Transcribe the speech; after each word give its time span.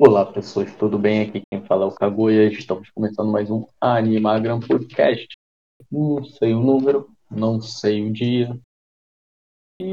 Olá 0.00 0.24
pessoas, 0.24 0.72
tudo 0.76 0.96
bem? 0.96 1.22
Aqui 1.22 1.42
quem 1.50 1.60
fala 1.64 1.84
é 1.84 1.88
o 1.88 1.92
Kaguya. 1.92 2.44
Estamos 2.44 2.88
começando 2.90 3.32
mais 3.32 3.50
um 3.50 3.66
Animagram 3.80 4.60
Podcast. 4.60 5.26
Não 5.90 6.22
sei 6.22 6.54
o 6.54 6.60
número, 6.60 7.10
não 7.28 7.60
sei 7.60 8.08
o 8.08 8.12
dia 8.12 8.56
e 9.82 9.92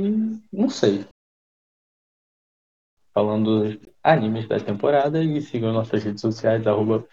não 0.53 0.69
sei. 0.69 1.07
Falando 3.15 3.63
dos 3.63 3.93
animes 4.03 4.47
da 4.47 4.59
temporada 4.59 5.23
e 5.23 5.41
sigam 5.41 5.73
nossas 5.73 6.03
redes 6.03 6.21
sociais, 6.21 6.67
arroba 6.67 7.07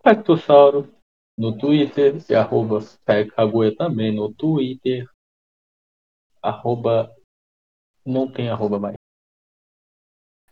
Pactossauro 0.00 0.88
no 1.36 1.58
Twitter 1.58 2.14
e 2.30 2.34
arroba 2.36 2.78
Kaguya 3.34 3.74
também 3.74 4.14
no 4.14 4.32
Twitter. 4.32 5.10
Arroba 6.40 7.12
não 8.06 8.30
tem 8.30 8.48
arroba 8.48 8.78
mais. 8.78 8.99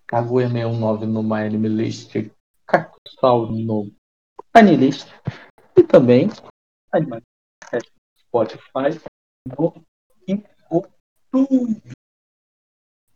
Kaguya619 0.09 1.07
no 1.07 1.23
MyAnimeList, 1.23 2.13
Cactusal 2.67 3.53
no 3.53 3.93
Anilist 4.55 5.09
e 5.77 5.83
também 5.83 6.29
Animais 6.93 7.23
Spotify 8.29 8.99
no 9.47 9.85
YouTube. 10.27 11.83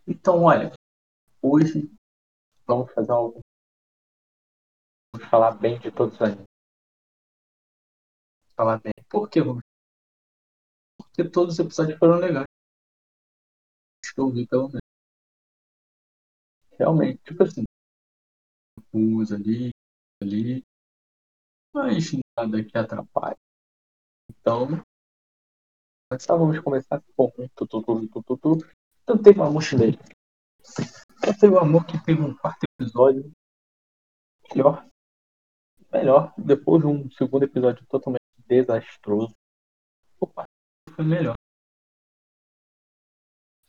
Então, 0.06 0.42
olha, 0.45 0.73
hoje 1.41 1.91
vamos 2.66 2.93
fazer 2.93 3.12
algo. 3.12 3.40
Vamos 5.15 5.29
falar 5.30 5.52
bem 5.52 5.79
de 5.79 5.90
todos 5.90 6.15
os 6.15 6.23
animes. 6.23 6.45
Falar 8.54 8.80
bem. 8.80 8.93
Por 9.09 9.30
que 9.30 9.40
vamos? 9.40 9.62
Porque 10.98 11.29
todos 11.30 11.54
os 11.54 11.59
episódios 11.59 11.98
foram 11.98 12.18
legais. 12.18 12.46
Acho 14.04 14.15
que 14.15 14.20
eu 14.20 14.30
vi 14.30 14.46
pelo 14.46 14.68
menos 14.68 14.81
realmente, 16.78 17.22
tipo 17.22 17.42
assim, 17.42 17.64
usa 18.92 19.36
ali, 19.36 19.70
ali, 20.22 20.62
mas 21.74 22.10
nada 22.38 22.64
que 22.64 22.76
atrapalhe. 22.76 23.37
Então, 24.30 24.68
nós 26.10 26.26
vamos 26.26 26.60
começar 26.60 27.02
com 27.16 27.30
tu, 27.30 27.66
tu, 27.66 27.82
tu, 27.82 28.09
tu, 28.09 28.23
tu, 28.23 28.37
tu. 28.37 28.70
Então 29.02 29.20
teve 29.20 29.40
uma 29.40 29.51
mochileira. 29.51 29.98
Eu 31.26 31.38
tenho 31.38 31.54
um 31.54 31.59
amor 31.59 31.87
que 31.87 32.02
teve 32.04 32.20
um 32.20 32.37
quarto 32.37 32.64
episódio 32.79 33.32
melhor. 34.51 34.86
Melhor. 35.90 36.34
Depois 36.36 36.82
de 36.82 36.88
um 36.88 37.10
segundo 37.12 37.45
episódio 37.45 37.84
totalmente 37.86 38.23
desastroso. 38.46 39.34
O 40.20 40.26
quarto 40.26 40.51
foi 40.90 41.04
melhor. 41.04 41.34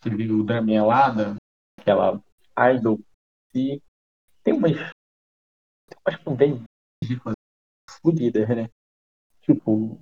Você 0.02 0.10
viu 0.10 0.40
o 0.40 0.44
draminha 0.44 0.84
lá, 0.84 1.08
aquela 1.80 2.22
idol 2.58 3.00
e 3.56 3.82
tem 4.44 4.54
umas 4.54 4.74
tem 4.74 6.00
umas 6.06 6.24
também 6.24 6.64
fodidas, 8.02 8.48
né? 8.50 8.70
Tipo, 9.42 10.00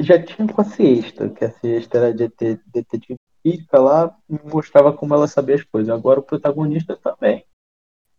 já 0.00 0.22
tinha 0.24 0.46
com 0.52 0.60
a 0.60 0.64
siesta, 0.64 1.28
que 1.32 1.44
a 1.44 1.50
siesta 1.50 1.98
era 1.98 2.14
de 2.14 2.28
detetive 2.28 3.16
física 3.42 3.80
lá 3.80 4.18
e 4.28 4.38
mostrava 4.48 4.96
como 4.96 5.14
ela 5.14 5.26
sabia 5.26 5.56
as 5.56 5.64
coisas. 5.64 5.92
Agora 5.94 6.20
o 6.20 6.22
protagonista 6.22 6.96
também. 6.96 7.46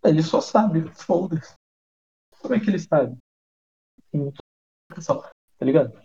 Ele 0.04 0.24
só 0.24 0.42
sabe, 0.42 0.82
foda-se. 0.96 1.54
Como 2.42 2.54
é 2.54 2.60
que 2.60 2.70
ele 2.70 2.80
sabe? 2.80 3.18
Só, 5.00 5.22
tá 5.22 5.66
ligado? 5.66 6.02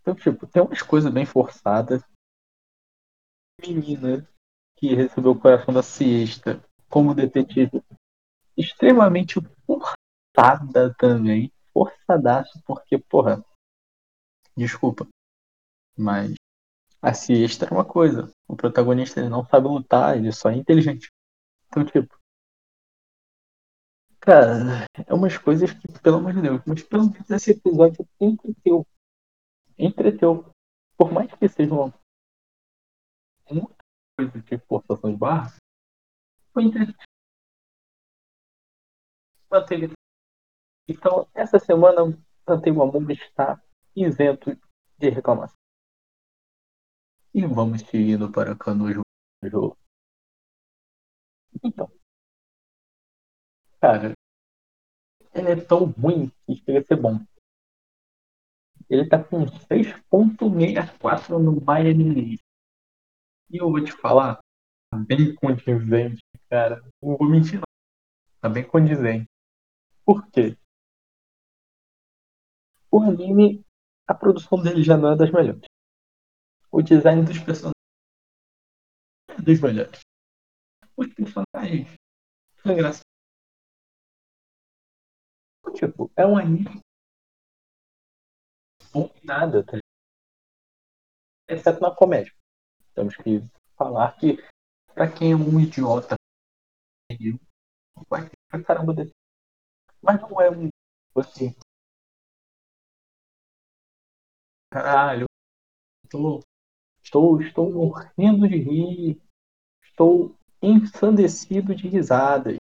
Então, 0.00 0.14
tipo, 0.14 0.46
tem 0.46 0.62
umas 0.62 0.82
coisas 0.82 1.12
bem 1.12 1.26
forçadas. 1.26 2.02
Menina 3.60 4.26
que 4.76 4.94
recebeu 4.94 5.32
o 5.32 5.40
coração 5.40 5.74
da 5.74 5.82
siesta 5.82 6.62
como 6.88 7.14
detetive 7.14 7.82
extremamente 8.56 9.36
forçada 9.66 10.94
também. 10.98 11.52
Forçadaço, 11.72 12.60
porque, 12.66 12.98
porra. 12.98 13.44
Desculpa. 14.56 15.06
Mas 15.96 16.34
a 17.00 17.14
siesta 17.14 17.66
é 17.66 17.70
uma 17.70 17.84
coisa. 17.84 18.30
O 18.48 18.56
protagonista 18.56 19.20
ele 19.20 19.28
não 19.28 19.46
sabe 19.46 19.68
lutar, 19.68 20.16
ele 20.16 20.32
só 20.32 20.50
é 20.50 20.56
inteligente. 20.56 21.08
Então, 21.68 21.84
tipo. 21.84 22.16
Cara, 24.20 24.84
é 25.06 25.14
umas 25.14 25.38
coisas 25.38 25.72
que, 25.72 25.86
pelo 26.02 26.16
amor 26.16 26.34
de 26.34 26.42
Deus, 26.42 26.60
mas 26.66 26.82
pelo 26.82 27.10
menos 27.10 27.30
esse 27.30 27.52
episódio 27.52 28.06
entreteu. 28.20 28.86
Entreteu. 29.78 30.50
Por 30.96 31.12
mais 31.12 31.32
que 31.32 31.48
seja 31.48 31.72
uma 31.72 31.94
muita 33.50 33.76
coisa 34.16 34.42
de 34.42 34.58
forçação 34.66 35.10
de 35.10 35.16
barra, 35.16 35.54
Manteve. 39.50 39.92
Então, 40.88 41.28
essa 41.34 41.58
semana, 41.58 42.02
Manteiga 42.48 42.82
Amor 42.82 43.10
está 43.10 43.62
isento 43.94 44.50
de 44.98 45.10
reclamação. 45.10 45.56
E 47.32 47.46
vamos 47.46 47.82
seguindo 47.82 48.32
para 48.32 48.56
Canojo. 48.56 49.02
Então, 51.62 51.90
cara, 53.80 54.12
ele 55.32 55.50
é 55.52 55.64
tão 55.64 55.86
ruim 55.92 56.28
que 56.44 56.56
chega 56.56 56.80
a 56.80 56.84
ser 56.84 56.96
bom. 56.96 57.24
Ele 58.90 59.08
tá 59.08 59.22
com 59.22 59.44
6.64 59.46 61.38
no 61.38 61.60
Bayern 61.60 62.36
E 63.50 63.56
eu 63.56 63.70
vou 63.70 63.84
te 63.84 63.92
falar, 63.92 64.40
bem 64.94 65.34
condizente, 65.34 66.20
cara. 66.48 66.82
Não 67.02 67.16
vou 67.16 67.28
mentir, 67.28 67.54
não. 67.54 67.64
Tá 68.40 68.48
bem 68.48 68.66
condizente. 68.66 69.26
Por 70.04 70.26
quê? 70.30 70.56
O 72.90 73.02
anime, 73.02 73.62
a 74.06 74.14
produção 74.14 74.62
dele 74.62 74.82
já 74.82 74.96
não 74.96 75.12
é 75.12 75.16
das 75.16 75.30
melhores. 75.30 75.64
O 76.70 76.82
design 76.82 77.24
dos 77.24 77.38
personagens 77.38 77.74
é 79.30 79.42
dos 79.42 79.60
melhores. 79.60 80.00
Os 80.96 81.06
personagens 81.14 81.94
são 82.62 82.72
engraçados. 82.72 83.02
Tipo, 85.74 86.10
é 86.16 86.26
um 86.26 86.36
anime 86.36 86.80
bom 88.92 89.12
nada, 89.22 89.64
tá? 89.64 89.78
exceto 91.48 91.80
na 91.80 91.94
comédia. 91.94 92.32
Temos 92.94 93.16
que 93.16 93.40
falar 93.76 94.16
que 94.18 94.36
pra 94.98 95.08
quem 95.08 95.30
é 95.30 95.36
um 95.36 95.60
idiota 95.60 96.16
vai 98.10 98.28
pra 98.50 98.64
caramba 98.64 98.92
desse. 98.92 99.12
Mas 100.02 100.20
não 100.20 100.40
é 100.40 100.50
um 100.50 100.68
assim. 101.14 101.54
Caralho, 104.72 105.26
estou, 106.04 106.40
estou, 107.00 107.40
estou 107.40 107.72
morrendo 107.72 108.48
de 108.48 108.56
rir. 108.56 109.22
Estou 109.84 110.36
ensandecido 110.60 111.76
de 111.76 111.86
risadas. 111.86 112.56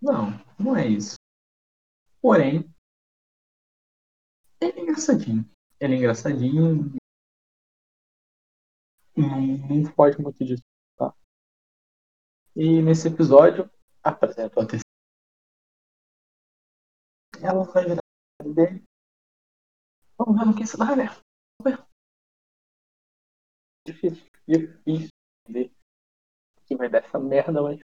Não, 0.00 0.30
não 0.56 0.76
é 0.76 0.86
isso. 0.86 1.16
Porém, 2.22 2.72
ele 4.60 4.78
é 4.78 4.82
engraçadinho. 4.82 5.44
Ele 5.80 5.94
é 5.94 5.96
engraçadinho. 5.96 6.96
Não, 9.16 9.40
não 9.68 9.92
foge 9.94 10.20
muito 10.20 10.44
disso. 10.44 10.65
E 12.58 12.80
nesse 12.80 13.08
episódio, 13.08 13.70
apresenta 14.02 14.62
a 14.62 14.66
terceira. 14.66 14.80
Ela 17.42 17.64
vai 17.64 17.84
virar 17.84 18.54
dele. 18.54 18.82
Vamos 20.16 20.38
ver 20.38 20.46
no 20.46 20.56
que 20.56 20.62
isso 20.62 20.78
dá, 20.78 20.96
né? 20.96 21.04
Vamos 21.60 21.78
ver. 21.78 21.86
Difícil, 23.86 24.26
difícil 24.48 25.10
ver 25.46 25.70
que 26.64 26.74
vai 26.76 26.88
dar 26.88 27.04
essa 27.04 27.18
merda, 27.18 27.60
mas. 27.60 27.78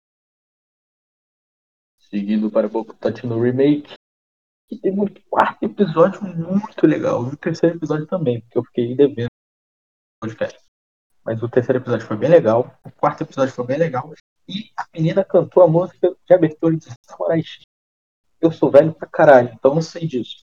Seguindo 1.98 2.48
para 2.48 2.68
Boku 2.68 2.94
Touch 2.94 3.26
no 3.26 3.42
remake. 3.42 3.94
Que 4.68 4.78
teve 4.78 5.00
um 5.00 5.06
quarto 5.28 5.64
episódio 5.64 6.22
muito 6.22 6.86
legal. 6.86 7.28
E 7.28 7.34
o 7.34 7.36
terceiro 7.36 7.76
episódio 7.76 8.06
também, 8.06 8.40
porque 8.42 8.58
eu 8.58 8.64
fiquei 8.66 8.94
devendo. 8.94 9.30
Mas 11.24 11.42
o 11.42 11.48
terceiro 11.48 11.80
episódio 11.80 12.06
foi 12.06 12.16
bem 12.16 12.30
legal. 12.30 12.78
O 12.84 12.90
quarto 12.92 13.24
episódio 13.24 13.52
foi 13.52 13.66
bem 13.66 13.78
legal. 13.78 14.14
E 14.50 14.72
a 14.76 14.84
menina 14.92 15.24
cantou 15.24 15.62
a 15.62 15.68
música 15.68 16.12
de 16.26 16.34
abertura 16.34 16.76
de 16.76 16.86
Samurai 17.06 17.40
X. 17.40 17.62
Eu 18.40 18.50
sou 18.50 18.68
velho 18.68 18.92
pra 18.92 19.08
caralho, 19.08 19.50
então 19.54 19.76
não 19.76 19.82
sei 19.82 20.08
disso. 20.08 20.40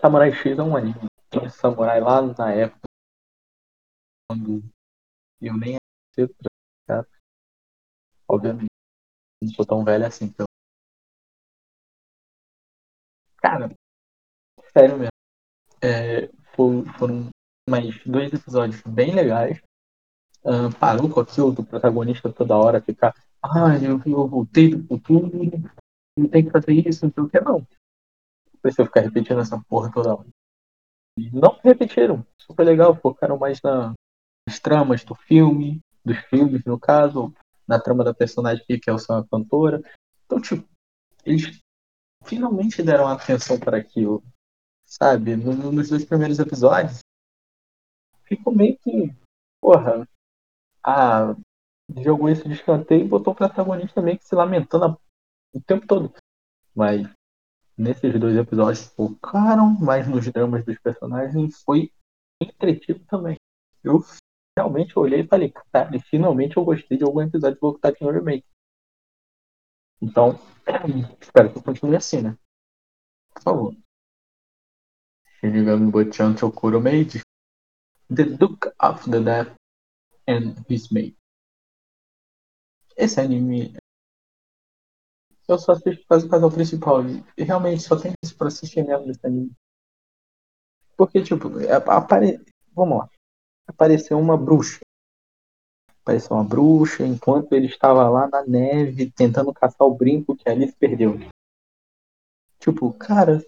Samurai 0.00 0.32
X 0.32 0.58
é 0.58 0.62
um 0.62 0.74
anime. 0.74 1.06
Tinha 1.30 1.50
samurai 1.50 2.00
lá 2.00 2.22
na 2.22 2.50
época. 2.50 2.88
Quando 4.26 4.62
eu 5.38 5.54
nem 5.58 5.76
era 6.16 6.30
cara. 6.86 7.06
Obviamente. 8.26 8.70
Não 9.42 9.50
sou 9.50 9.66
tão 9.66 9.84
velho 9.84 10.06
assim, 10.06 10.24
então. 10.24 10.46
Cara, 13.36 13.68
sério 14.72 14.98
mesmo. 14.98 15.10
É, 15.82 16.28
foram 16.56 17.28
mais 17.68 18.02
dois 18.06 18.32
episódios 18.32 18.80
bem 18.82 19.14
legais. 19.14 19.60
Uh, 20.44 20.74
parou 20.78 21.08
com 21.08 21.20
aquilo 21.20 21.52
do 21.52 21.64
protagonista 21.64 22.30
toda 22.30 22.54
hora 22.54 22.80
ficar 22.80 23.14
ah, 23.44 23.76
eu, 23.76 24.00
eu 24.06 24.26
voltei 24.26 24.70
do 24.70 24.86
futuro, 24.86 25.30
não 26.16 26.28
tem 26.28 26.46
que 26.46 26.50
fazer 26.50 26.72
isso, 26.72 27.04
não 27.04 27.12
sei 27.12 27.22
o 27.22 27.28
que, 27.28 27.40
não. 27.40 27.66
Precisa 28.62 28.86
ficar 28.86 29.02
repetindo 29.02 29.40
essa 29.40 29.62
porra 29.68 29.92
toda 29.92 30.14
hora. 30.14 30.28
E 31.18 31.30
não 31.30 31.58
repetiram, 31.62 32.26
super 32.40 32.64
legal, 32.64 32.96
focaram 32.96 33.36
mais 33.36 33.60
na, 33.62 33.92
nas 34.48 34.58
tramas 34.58 35.04
do 35.04 35.14
filme, 35.14 35.80
dos 36.02 36.16
filmes, 36.30 36.64
no 36.64 36.80
caso, 36.80 37.34
na 37.68 37.78
trama 37.78 38.02
da 38.02 38.14
personagem 38.14 38.64
que 38.66 38.88
é 38.88 38.92
o 38.92 38.96
a 38.96 39.28
cantora. 39.28 39.82
Então, 40.24 40.40
tipo, 40.40 40.66
eles 41.22 41.60
finalmente 42.24 42.82
deram 42.82 43.06
atenção 43.06 43.60
para 43.60 43.76
aquilo, 43.76 44.24
sabe? 44.86 45.36
No, 45.36 45.70
nos 45.70 45.90
dois 45.90 46.04
primeiros 46.04 46.38
episódios, 46.38 47.00
ficou 48.24 48.54
meio 48.54 48.78
que, 48.78 49.14
porra, 49.60 50.08
a 50.84 51.34
jogou 52.02 52.28
isso 52.28 52.48
de 52.48 52.54
escanteio 52.54 53.04
e 53.04 53.08
botou 53.08 53.32
o 53.32 53.36
protagonista 53.36 54.00
meio 54.00 54.18
que 54.18 54.24
se 54.24 54.34
lamentando 54.34 54.98
o 55.52 55.60
tempo 55.60 55.86
todo. 55.86 56.14
Mas 56.74 57.06
nesses 57.76 58.18
dois 58.18 58.36
episódios 58.36 58.86
focaram 58.94 59.70
mais 59.80 60.08
nos 60.08 60.30
dramas 60.30 60.64
dos 60.64 60.78
personagens 60.78 61.36
e 61.36 61.64
foi 61.64 61.92
entretido 62.40 63.04
também. 63.06 63.36
Eu 63.82 64.02
realmente 64.56 64.98
olhei 64.98 65.20
e 65.20 65.26
falei, 65.26 65.52
cara, 65.72 65.98
finalmente 66.00 66.56
eu 66.56 66.64
gostei 66.64 66.96
de 66.96 67.04
algum 67.04 67.22
episódio 67.22 67.54
de 67.54 67.60
Boku 67.60 67.80
no 68.00 68.10
Remake. 68.10 68.46
Então, 70.00 70.38
espero 71.20 71.52
que 71.52 71.62
continue 71.62 71.96
assim, 71.96 72.22
né? 72.22 72.38
Por 73.34 73.42
favor. 73.42 73.76
Shinigami 75.40 75.90
Bochan 75.90 76.36
Chokuro 76.36 76.80
Made. 76.80 77.20
The 78.14 78.24
Duke 78.24 78.68
of 78.80 79.10
the 79.10 79.20
Death 79.20 79.54
and 80.28 80.54
His 80.68 80.88
Mate. 80.90 81.16
Esse 82.96 83.20
anime. 83.20 83.76
Eu 85.46 85.58
só 85.58 85.72
assisto 85.72 86.06
quase 86.06 86.26
o 86.26 86.30
casal 86.30 86.50
principal. 86.50 87.00
E 87.36 87.42
realmente 87.42 87.82
só 87.82 88.00
tem 88.00 88.12
isso 88.24 88.36
pra 88.36 88.48
assistir 88.48 88.84
mesmo 88.84 89.06
desse 89.06 89.26
anime. 89.26 89.52
Porque, 90.96 91.22
tipo, 91.22 91.48
apare... 91.90 92.44
vamos 92.72 92.98
lá. 92.98 93.10
Apareceu 93.66 94.18
uma 94.18 94.36
bruxa. 94.36 94.80
Apareceu 96.00 96.36
uma 96.36 96.44
bruxa 96.44 97.04
enquanto 97.04 97.52
ele 97.52 97.66
estava 97.66 98.08
lá 98.08 98.28
na 98.28 98.44
neve 98.44 99.10
tentando 99.10 99.52
caçar 99.52 99.86
o 99.86 99.94
brinco 99.94 100.36
que 100.36 100.48
a 100.48 100.52
Alice 100.52 100.76
perdeu. 100.76 101.14
Tipo, 102.58 102.92
cara, 102.94 103.44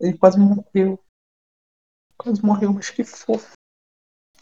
ele 0.00 0.16
quase 0.16 0.38
morreu. 0.38 0.98
Quase 2.16 2.44
morreu, 2.44 2.72
mas 2.72 2.90
que 2.90 3.04
fofo. 3.04 3.57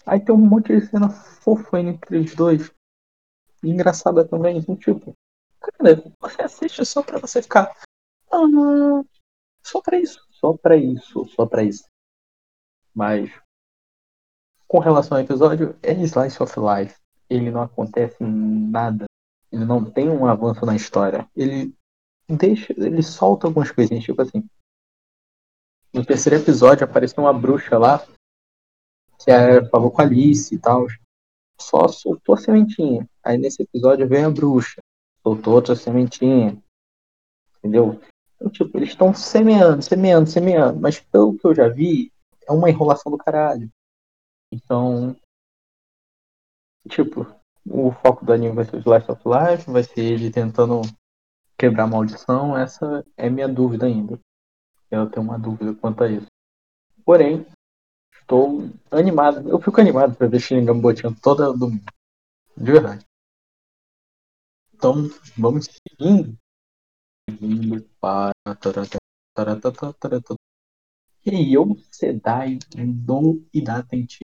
Aí 0.07 0.21
tem 0.21 0.35
um 0.35 0.39
monte 0.39 0.73
de 0.73 0.87
cena 0.87 1.11
fofa 1.11 1.81
entre 1.81 2.19
os 2.19 2.35
dois 2.35 2.73
engraçada 3.63 4.27
também. 4.27 4.59
Então, 4.59 4.77
tipo, 4.77 5.13
cara, 5.61 6.03
você 6.21 6.43
assiste 6.43 6.85
só 6.85 7.03
pra 7.03 7.19
você 7.19 7.43
ficar. 7.43 7.75
Ah, 8.31 8.39
só 9.63 9.81
pra 9.81 9.99
isso, 9.99 10.25
só 10.31 10.57
pra 10.57 10.77
isso, 10.77 11.25
só 11.27 11.47
pra 11.47 11.65
isso. 11.65 11.85
Mas, 12.95 13.31
com 14.69 14.79
relação 14.79 15.19
ao 15.19 15.25
episódio, 15.25 15.77
é 15.83 15.93
Slice 15.93 16.43
of 16.43 16.55
Life. 16.59 16.97
Ele 17.29 17.51
não 17.51 17.63
acontece 17.63 18.17
nada. 18.23 19.07
Ele 19.51 19.65
não 19.65 19.91
tem 19.91 20.09
um 20.09 20.27
avanço 20.27 20.65
na 20.65 20.77
história. 20.77 21.29
Ele 21.35 21.75
deixa. 22.29 22.73
Ele 22.73 23.03
solta 23.03 23.47
algumas 23.47 23.71
coisinhas, 23.71 24.05
tipo 24.05 24.23
assim. 24.23 24.49
No 25.93 26.05
terceiro 26.05 26.41
episódio 26.41 26.85
apareceu 26.85 27.23
uma 27.23 27.33
bruxa 27.33 27.79
lá. 27.79 28.07
Que 29.19 29.31
é, 29.31 29.65
falou 29.69 29.91
com 29.91 30.03
a 30.03 30.05
Alice 30.05 30.55
e 30.55 30.59
tal 30.59 30.87
só 31.61 31.89
soltou 31.89 32.35
a 32.35 32.39
sementinha. 32.39 33.09
Aí 33.23 33.39
nesse 33.39 33.63
episódio 33.63 34.09
vem 34.09 34.25
a 34.25 34.31
bruxa, 34.31 34.81
soltou 35.23 35.55
outra 35.55 35.75
sementinha. 35.75 36.63
Entendeu? 37.59 38.01
Então, 38.37 38.51
tipo, 38.51 38.77
eles 38.77 38.91
estão 38.91 39.15
semeando, 39.15 39.83
semeando, 39.83 40.29
semeando. 40.29 40.81
Mas 40.81 41.01
pelo 41.01 41.37
que 41.37 41.47
eu 41.47 41.55
já 41.55 41.69
vi, 41.69 42.13
é 42.47 42.53
uma 42.53 42.71
enrolação 42.71 43.11
do 43.11 43.19
caralho. 43.19 43.71
Então, 44.53 45.17
tipo, 46.89 47.27
o 47.69 47.91
foco 47.91 48.25
do 48.25 48.33
anime 48.33 48.55
vai 48.55 48.65
ser 48.65 48.77
o 48.77 48.89
Last 48.89 49.11
of 49.11 49.23
Life, 49.25 49.71
vai 49.71 49.83
ser 49.83 50.01
ele 50.01 50.31
tentando 50.31 50.83
quebrar 51.59 51.85
a 51.85 51.89
maldição. 51.89 52.57
Essa 52.57 53.05
é 53.17 53.29
minha 53.29 53.49
dúvida 53.49 53.87
ainda. 53.87 54.21
Eu 54.91 55.11
tenho 55.11 55.27
uma 55.27 55.39
dúvida 55.39 55.75
quanto 55.75 56.05
a 56.05 56.09
isso. 56.09 56.27
Porém, 57.05 57.45
Estou 58.27 58.59
animado. 58.91 59.49
Eu 59.49 59.61
fico 59.61 59.81
animado 59.81 60.17
para 60.17 60.27
ver 60.27 60.41
Shinigami 60.41 60.81
Botian 60.81 61.15
toda 61.15 61.57
domingo. 61.57 61.85
De 62.57 62.73
verdade. 62.73 63.07
Então, 64.75 64.95
vamos 65.39 65.67
seguindo. 65.67 66.37
Seguindo 67.31 67.89
para. 68.01 68.33
Heiou 71.25 71.77
Sedai 71.93 72.59
do 73.07 73.47
Idatenti. 73.55 74.19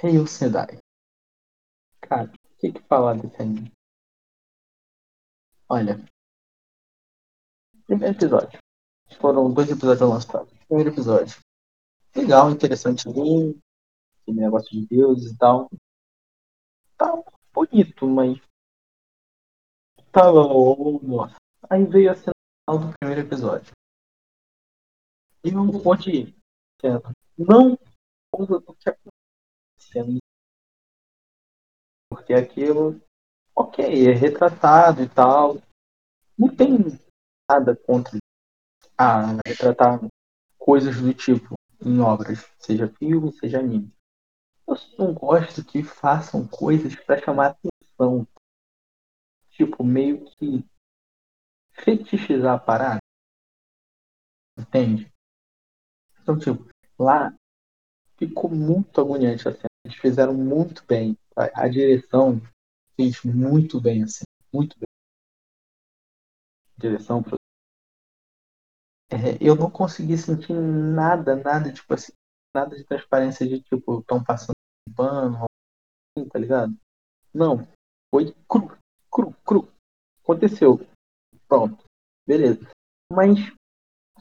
Heiou 0.00 0.28
Sedai. 0.28 0.78
Cara, 2.00 2.32
o 2.32 2.56
que, 2.56 2.70
que 2.70 2.82
falar 2.82 3.14
desse 3.14 3.42
anime? 3.42 3.72
Olha. 5.68 5.96
Primeiro 7.84 8.14
episódio. 8.14 8.60
Foram 9.20 9.52
dois 9.52 9.68
episódios 9.68 10.08
lançados. 10.08 10.52
Primeiro 10.68 10.90
episódio 10.90 11.43
legal, 12.14 12.50
interessante 12.50 13.08
ali, 13.08 13.60
aquele 14.22 14.40
negócio 14.40 14.70
de 14.70 14.86
deuses 14.86 15.32
e 15.32 15.36
tal. 15.36 15.68
Tá 16.96 17.12
bonito, 17.52 18.06
mas. 18.06 18.40
Oh, 20.16 21.00
nossa. 21.02 21.36
Aí 21.68 21.84
veio 21.84 22.12
a 22.12 22.14
cena 22.14 22.32
do 22.68 22.94
primeiro 22.98 23.26
episódio. 23.26 23.72
E 25.44 25.50
eu 25.50 25.60
onde 25.60 26.34
não 27.36 27.76
usa 28.32 28.60
do 28.60 28.74
que 28.74 28.88
acontecendo. 28.88 30.18
Porque 32.08 32.32
aquilo, 32.32 33.00
ok, 33.54 34.08
é 34.08 34.12
retratado 34.12 35.02
e 35.02 35.08
tal. 35.08 35.56
Não 36.38 36.54
tem 36.54 36.78
nada 37.50 37.76
contra 37.76 38.18
ah, 38.96 39.36
retratar 39.46 40.00
coisas 40.58 41.00
do 41.00 41.12
tipo 41.12 41.54
em 41.84 42.00
obras, 42.00 42.38
seja 42.58 42.88
filme, 42.88 43.32
seja 43.32 43.58
anime. 43.58 43.92
Eu 44.66 44.76
não 44.98 45.12
gosto 45.12 45.64
que 45.64 45.82
façam 45.82 46.46
coisas 46.46 46.94
para 46.96 47.22
chamar 47.22 47.48
atenção. 47.48 48.26
Tipo, 49.50 49.84
meio 49.84 50.24
que 50.24 50.64
fetichizar 51.72 52.54
a 52.54 52.58
parada. 52.58 52.98
Entende? 54.58 55.12
Então, 56.22 56.38
tipo, 56.38 56.66
lá 56.98 57.34
ficou 58.16 58.50
muito 58.50 59.00
agoniante 59.00 59.46
assim. 59.48 59.66
Eles 59.84 59.98
fizeram 59.98 60.34
muito 60.34 60.84
bem. 60.86 61.16
A, 61.36 61.64
a 61.64 61.68
direção 61.68 62.40
fez 62.96 63.22
muito 63.22 63.80
bem, 63.80 64.02
assim. 64.02 64.24
Muito 64.52 64.76
bem. 64.78 64.88
Direção, 66.78 67.22
é, 69.10 69.36
eu 69.40 69.54
não 69.54 69.70
consegui 69.70 70.16
sentir 70.16 70.52
nada, 70.52 71.36
nada, 71.36 71.72
tipo 71.72 71.92
assim, 71.94 72.12
nada 72.54 72.76
de 72.76 72.84
transparência 72.84 73.46
de 73.46 73.60
tipo, 73.60 74.00
estão 74.00 74.22
passando 74.22 74.54
um 74.88 74.94
pano, 74.94 75.44
assim, 76.16 76.28
tá 76.28 76.38
ligado? 76.38 76.74
Não. 77.32 77.66
Foi 78.14 78.32
cru, 78.48 78.78
cru, 79.10 79.34
cru. 79.44 79.68
Aconteceu. 80.22 80.78
Pronto. 81.48 81.84
Beleza. 82.26 82.70
Mas 83.12 83.38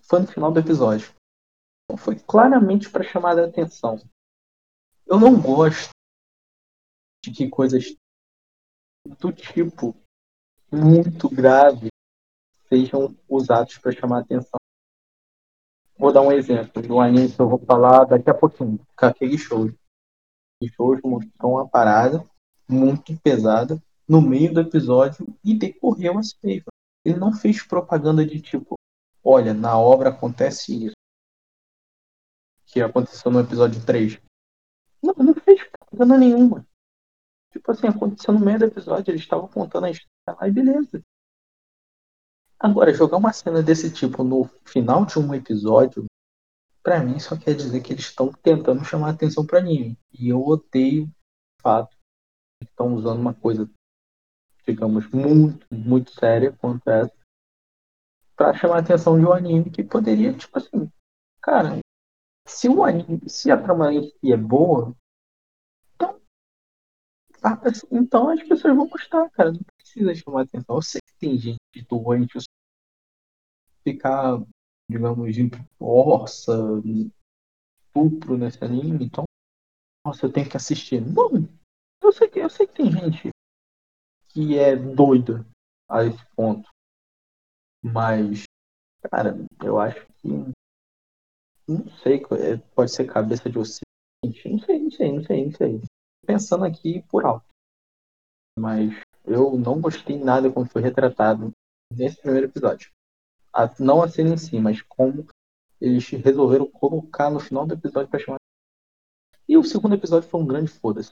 foi 0.04 0.22
no 0.22 0.28
final 0.28 0.52
do 0.52 0.60
episódio. 0.60 1.14
Então 1.86 1.98
foi 1.98 2.20
claramente 2.20 2.90
para 2.90 3.04
chamar 3.04 3.38
a 3.38 3.46
atenção. 3.46 3.98
Eu 5.06 5.20
não 5.20 5.40
gosto 5.42 5.90
de 7.24 7.32
que 7.32 7.50
coisas 7.50 7.96
do 9.20 9.32
tipo 9.32 9.96
muito 10.72 11.30
grave 11.30 11.88
sejam 12.68 13.16
usados 13.30 13.78
para 13.78 13.92
chamar 13.92 14.22
atenção. 14.22 14.58
Vou 16.04 16.12
dar 16.12 16.22
um 16.22 16.34
exemplo 16.34 16.82
do 16.82 17.00
anime 17.00 17.32
que 17.32 17.40
eu 17.40 17.48
vou 17.48 17.60
falar 17.60 18.04
daqui 18.04 18.30
a 18.30 18.34
pouquinho, 18.34 18.78
Kakegi 18.94 19.38
Shoujo. 19.38 19.74
Shoujo 20.76 21.02
mostrou 21.06 21.54
uma 21.54 21.66
parada 21.66 22.30
muito 22.68 23.18
pesada 23.22 23.82
no 24.06 24.22
meio 24.22 24.54
do 24.54 24.60
episódio 24.60 25.26
e 25.42 25.58
decorreu 25.58 26.18
a 26.18 26.22
seiva. 26.22 26.66
Ele 27.06 27.18
não 27.18 27.32
fez 27.32 27.66
propaganda 27.66 28.26
de 28.26 28.42
tipo, 28.42 28.76
olha, 29.24 29.54
na 29.54 29.80
obra 29.80 30.10
acontece 30.10 30.88
isso. 30.88 30.96
Que 32.66 32.82
aconteceu 32.82 33.32
no 33.32 33.40
episódio 33.40 33.82
3. 33.86 34.20
Não, 35.02 35.14
não 35.14 35.34
fez 35.34 35.64
propaganda 35.70 36.18
nenhuma. 36.18 36.68
Tipo 37.50 37.72
assim, 37.72 37.88
aconteceu 37.88 38.34
no 38.34 38.42
meio 38.42 38.60
do 38.60 38.66
episódio, 38.66 39.10
eles 39.10 39.22
estavam 39.22 39.48
contando 39.48 39.86
a 39.86 39.92
história 39.92 40.38
lá 40.38 40.50
e 40.50 40.52
beleza. 40.52 41.02
Agora, 42.64 42.94
jogar 42.94 43.18
uma 43.18 43.34
cena 43.34 43.62
desse 43.62 43.94
tipo 43.94 44.24
no 44.24 44.46
final 44.64 45.06
de 45.06 45.20
um 45.20 45.34
episódio, 45.34 46.06
para 46.82 47.04
mim 47.04 47.20
só 47.20 47.38
quer 47.38 47.54
dizer 47.56 47.82
que 47.82 47.92
eles 47.92 48.06
estão 48.06 48.32
tentando 48.32 48.86
chamar 48.86 49.10
atenção 49.10 49.46
para 49.46 49.60
anime. 49.60 49.98
E 50.18 50.30
eu 50.30 50.42
odeio 50.42 51.04
o 51.04 51.62
fato 51.62 51.98
estão 52.62 52.96
usando 52.96 53.20
uma 53.20 53.34
coisa, 53.34 53.70
digamos, 54.66 55.10
muito, 55.10 55.68
muito 55.70 56.12
séria 56.12 56.54
quanto 56.54 56.90
essa 56.90 57.14
para 58.36 58.54
chamar 58.54 58.80
atenção 58.80 59.20
de 59.20 59.26
um 59.26 59.34
anime 59.34 59.70
que 59.70 59.84
poderia, 59.84 60.34
tipo 60.34 60.58
assim, 60.58 60.90
cara, 61.42 61.80
se 62.48 62.68
o 62.70 62.84
anime, 62.84 63.22
se 63.30 63.52
a 63.52 63.62
trama 63.62 63.92
é 63.94 64.38
boa, 64.38 64.96
então, 65.94 66.22
então 67.92 68.30
as 68.30 68.42
pessoas 68.42 68.76
vão 68.76 68.88
gostar, 68.88 69.30
cara. 69.32 69.52
Precisa 69.94 70.16
chamar 70.16 70.42
atenção. 70.42 70.76
Eu 70.76 70.82
sei 70.82 71.00
que 71.02 71.20
tem 71.20 71.38
gente 71.38 71.60
doente 71.88 72.40
ficar, 73.84 74.42
digamos, 74.90 75.36
de 75.36 75.50
força, 75.78 76.54
estupro 77.88 78.38
nesse 78.38 78.64
anime, 78.64 79.06
então, 79.06 79.24
nossa, 80.06 80.26
eu 80.26 80.32
tenho 80.32 80.50
que 80.50 80.58
assistir. 80.58 81.00
Não, 81.02 81.30
eu 82.02 82.12
sei 82.12 82.28
que, 82.28 82.40
eu 82.40 82.50
sei 82.50 82.66
que 82.66 82.74
tem 82.74 82.92
gente 82.92 83.30
que 84.30 84.58
é 84.58 84.76
doida 84.76 85.46
a 85.90 86.04
esse 86.04 86.26
ponto. 86.36 86.68
Mas, 87.84 88.44
cara, 89.12 89.36
eu 89.64 89.80
acho 89.80 90.06
que. 90.18 90.28
Não 91.68 91.88
sei, 92.02 92.22
pode 92.76 92.94
ser 92.94 93.06
cabeça 93.06 93.50
de 93.50 93.58
ocidente. 93.58 94.50
Não 94.50 94.60
sei, 94.60 94.80
não 94.80 94.92
sei, 94.92 95.12
não 95.12 95.24
sei, 95.24 95.46
não 95.46 95.52
sei. 95.54 95.82
Pensando 96.26 96.66
aqui 96.66 97.02
por 97.04 97.26
alto. 97.26 97.46
Mas 98.58 98.94
eu 99.26 99.58
não 99.58 99.80
gostei 99.80 100.18
nada 100.18 100.52
como 100.52 100.66
foi 100.66 100.82
retratado 100.82 101.52
nesse 101.92 102.22
primeiro 102.22 102.48
episódio. 102.48 102.92
A, 103.54 103.70
não 103.80 104.02
a 104.02 104.10
cena 104.10 104.34
em 104.34 104.38
si, 104.38 104.60
mas 104.60 104.82
como 104.82 105.28
eles 105.80 106.08
resolveram 106.10 106.70
colocar 106.70 107.30
no 107.30 107.40
final 107.40 107.66
do 107.66 107.74
episódio 107.74 108.10
pra 108.10 108.20
chamar. 108.20 108.38
E 109.48 109.58
o 109.58 109.64
segundo 109.64 109.96
episódio 109.96 110.30
foi 110.30 110.42
um 110.42 110.48
grande 110.48 110.72
foda-se. 110.72 111.10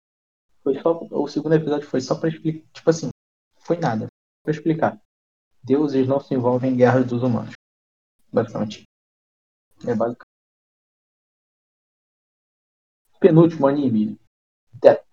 Foi 0.64 0.80
só, 0.80 1.00
o 1.12 1.28
segundo 1.28 1.56
episódio 1.56 1.88
foi 1.88 2.02
só 2.02 2.20
pra 2.20 2.30
explicar. 2.30 2.68
Tipo 2.72 2.90
assim, 2.90 3.10
foi 3.58 3.78
nada. 3.78 4.08
Pra 4.44 4.54
explicar. 4.54 5.02
Deuses 5.64 6.08
não 6.08 6.20
se 6.20 6.34
envolvem 6.34 6.74
em 6.74 6.78
guerras 6.78 7.06
dos 7.06 7.22
humanos. 7.22 7.54
Basicamente. 8.32 8.84
É 9.84 9.96
basicamente. 9.96 10.32
Penúltimo 13.20 13.68
anime. 13.68 14.20
Death 14.74 15.06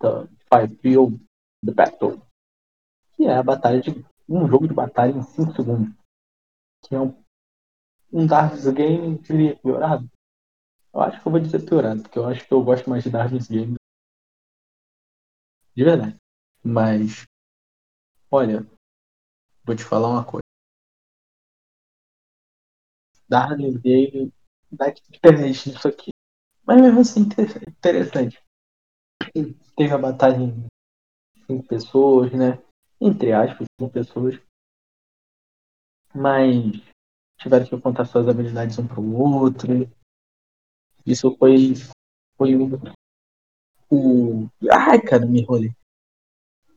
Five 0.51 0.75
Field 0.77 1.19
The 1.63 1.73
Battle. 1.73 2.28
Que 3.19 3.25
é 3.25 3.35
a 3.35 3.43
batalha 3.43 3.81
de. 3.81 3.89
um 4.29 4.47
jogo 4.47 4.65
de 4.65 4.73
batalha 4.73 5.11
em 5.11 5.21
5 5.21 5.51
segundos. 5.51 5.93
Que 6.85 6.95
é 6.95 7.01
um, 7.01 7.21
um 8.13 8.25
Dark's 8.25 8.65
Game, 8.71 9.17
diria, 9.17 9.57
piorado. 9.57 10.09
Eu 10.93 11.01
acho 11.01 11.21
que 11.21 11.27
eu 11.27 11.31
vou 11.33 11.41
dizer 11.41 11.65
piorado, 11.65 12.01
porque 12.01 12.17
eu 12.17 12.25
acho 12.25 12.47
que 12.47 12.53
eu 12.53 12.63
gosto 12.63 12.89
mais 12.89 13.03
de 13.03 13.09
Dark's 13.09 13.49
Game. 13.49 13.75
De 15.75 15.83
verdade. 15.83 16.15
Mas. 16.63 17.25
Olha, 18.31 18.65
vou 19.65 19.75
te 19.75 19.83
falar 19.83 20.11
uma 20.11 20.23
coisa. 20.23 20.39
Darwin 23.27 23.77
veio 23.79 24.31
daqui 24.71 25.03
diferente 25.11 25.71
disso 25.71 25.89
aqui. 25.89 26.11
Mas 26.65 26.81
mesmo 26.81 27.01
assim, 27.01 27.23
interessante. 27.67 28.41
Teve 29.75 29.93
a 29.93 29.97
batalha 29.97 30.37
em 30.37 30.67
cinco 31.45 31.67
pessoas, 31.67 32.31
né? 32.31 32.68
Entre 33.01 33.31
aspas, 33.31 33.65
cinco 33.79 33.91
pessoas. 33.91 34.35
Mas 36.13 36.81
tiveram 37.39 37.65
que 37.65 37.81
contar 37.81 38.05
suas 38.05 38.27
habilidades 38.27 38.77
um 38.77 38.87
pro 38.87 39.01
outro. 39.01 39.89
Isso 41.05 41.35
foi. 41.37 41.73
Foi 42.37 42.55
o. 42.55 42.69
o 43.89 44.49
ai, 44.71 45.01
cara, 45.01 45.25
me 45.25 45.41
enrolei. 45.41 45.71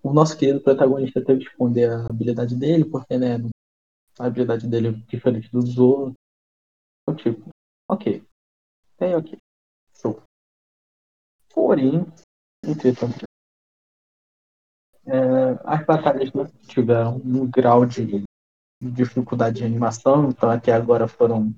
O 0.02 0.12
nosso 0.12 0.36
querido 0.36 0.60
protagonista 0.60 1.24
teve 1.24 1.44
que 1.44 1.50
esconder 1.50 1.90
a 1.90 2.06
habilidade 2.06 2.56
dele, 2.56 2.84
porque, 2.84 3.16
né? 3.16 3.36
A 4.18 4.26
habilidade 4.26 4.68
dele 4.68 4.88
é 4.88 4.92
diferente 4.92 5.50
dos 5.50 5.78
outros. 5.78 6.14
Então, 7.02 7.16
tipo, 7.16 7.48
ok. 7.88 8.22
Tem 8.96 9.14
ok. 9.14 9.38
Show. 9.94 10.22
Porém, 11.54 12.06
entretanto, 12.64 13.24
é, 15.06 15.58
as 15.64 15.84
batalhas 15.84 16.30
tiveram 16.68 17.16
um 17.16 17.50
grau 17.50 17.84
de 17.84 18.24
dificuldade 18.80 19.58
de 19.58 19.64
animação, 19.64 20.28
então 20.28 20.50
até 20.50 20.72
agora 20.72 21.08
foram 21.08 21.54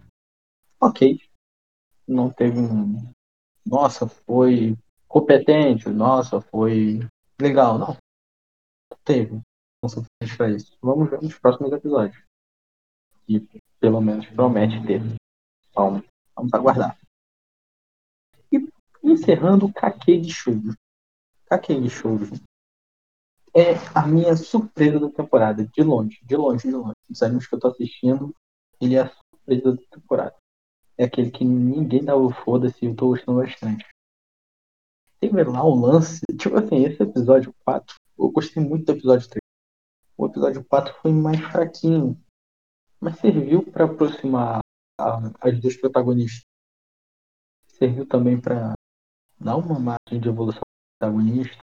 ok. 0.80 1.20
Não 2.06 2.30
teve 2.30 2.58
um. 2.58 3.12
Nossa, 3.64 4.06
foi 4.06 4.76
competente, 5.08 5.88
nossa, 5.88 6.40
foi 6.40 7.00
legal, 7.40 7.78
não. 7.78 7.96
Teve. 9.04 9.40
Não 9.82 9.88
suficiente 9.88 10.56
isso. 10.56 10.78
Vamos 10.80 11.10
ver 11.10 11.20
nos 11.22 11.38
próximos 11.38 11.72
episódios. 11.72 12.22
E 13.28 13.40
pelo 13.78 14.00
menos 14.00 14.26
promete 14.26 14.86
ter. 14.86 15.00
Então, 15.70 16.02
vamos 16.34 16.52
aguardar. 16.52 16.98
E 18.52 18.68
encerrando 19.02 19.66
o 19.66 19.72
Kakei 19.72 20.20
de 20.20 20.32
Shoujo. 20.32 20.74
Kakei 21.46 21.80
de 21.80 21.90
Shoujo 21.90 22.32
é 23.54 23.74
a 23.94 24.04
minha 24.06 24.36
surpresa 24.36 24.98
da 24.98 25.08
temporada, 25.08 25.64
de 25.64 25.82
longe, 25.82 26.18
de 26.24 26.36
longe, 26.36 26.66
de 26.66 26.74
longe. 26.74 26.94
Os 27.08 27.22
animes 27.22 27.46
que 27.46 27.54
eu 27.54 27.60
tô 27.60 27.68
assistindo, 27.68 28.34
ele 28.80 28.96
é 28.96 29.02
a 29.02 29.08
surpresa 29.08 29.76
da 29.76 29.82
temporada. 29.90 30.36
É 30.98 31.04
aquele 31.04 31.30
que 31.30 31.44
ninguém 31.44 32.10
o 32.10 32.30
foda-se, 32.30 32.84
eu 32.84 32.96
tô 32.96 33.08
gostando 33.08 33.40
bastante. 33.40 33.86
Tem 35.20 35.30
lá 35.30 35.64
o 35.64 35.74
lance, 35.74 36.20
tipo 36.36 36.56
assim, 36.56 36.84
esse 36.84 37.02
episódio 37.02 37.54
4, 37.64 37.94
eu 38.18 38.30
gostei 38.30 38.62
muito 38.62 38.86
do 38.86 38.92
episódio 38.98 39.28
3. 39.28 39.40
O 40.16 40.26
episódio 40.26 40.64
4 40.64 40.94
foi 41.00 41.12
mais 41.12 41.40
fraquinho, 41.40 42.20
mas 43.00 43.18
serviu 43.18 43.62
para 43.62 43.84
aproximar 43.84 44.60
as 45.40 45.60
duas 45.60 45.76
protagonistas. 45.76 46.42
Serviu 47.66 48.06
também 48.06 48.40
para 48.40 48.74
dar 49.40 49.56
uma 49.56 49.78
margem 49.78 50.20
de 50.20 50.28
evolução 50.28 50.62
protagonista, 50.98 51.58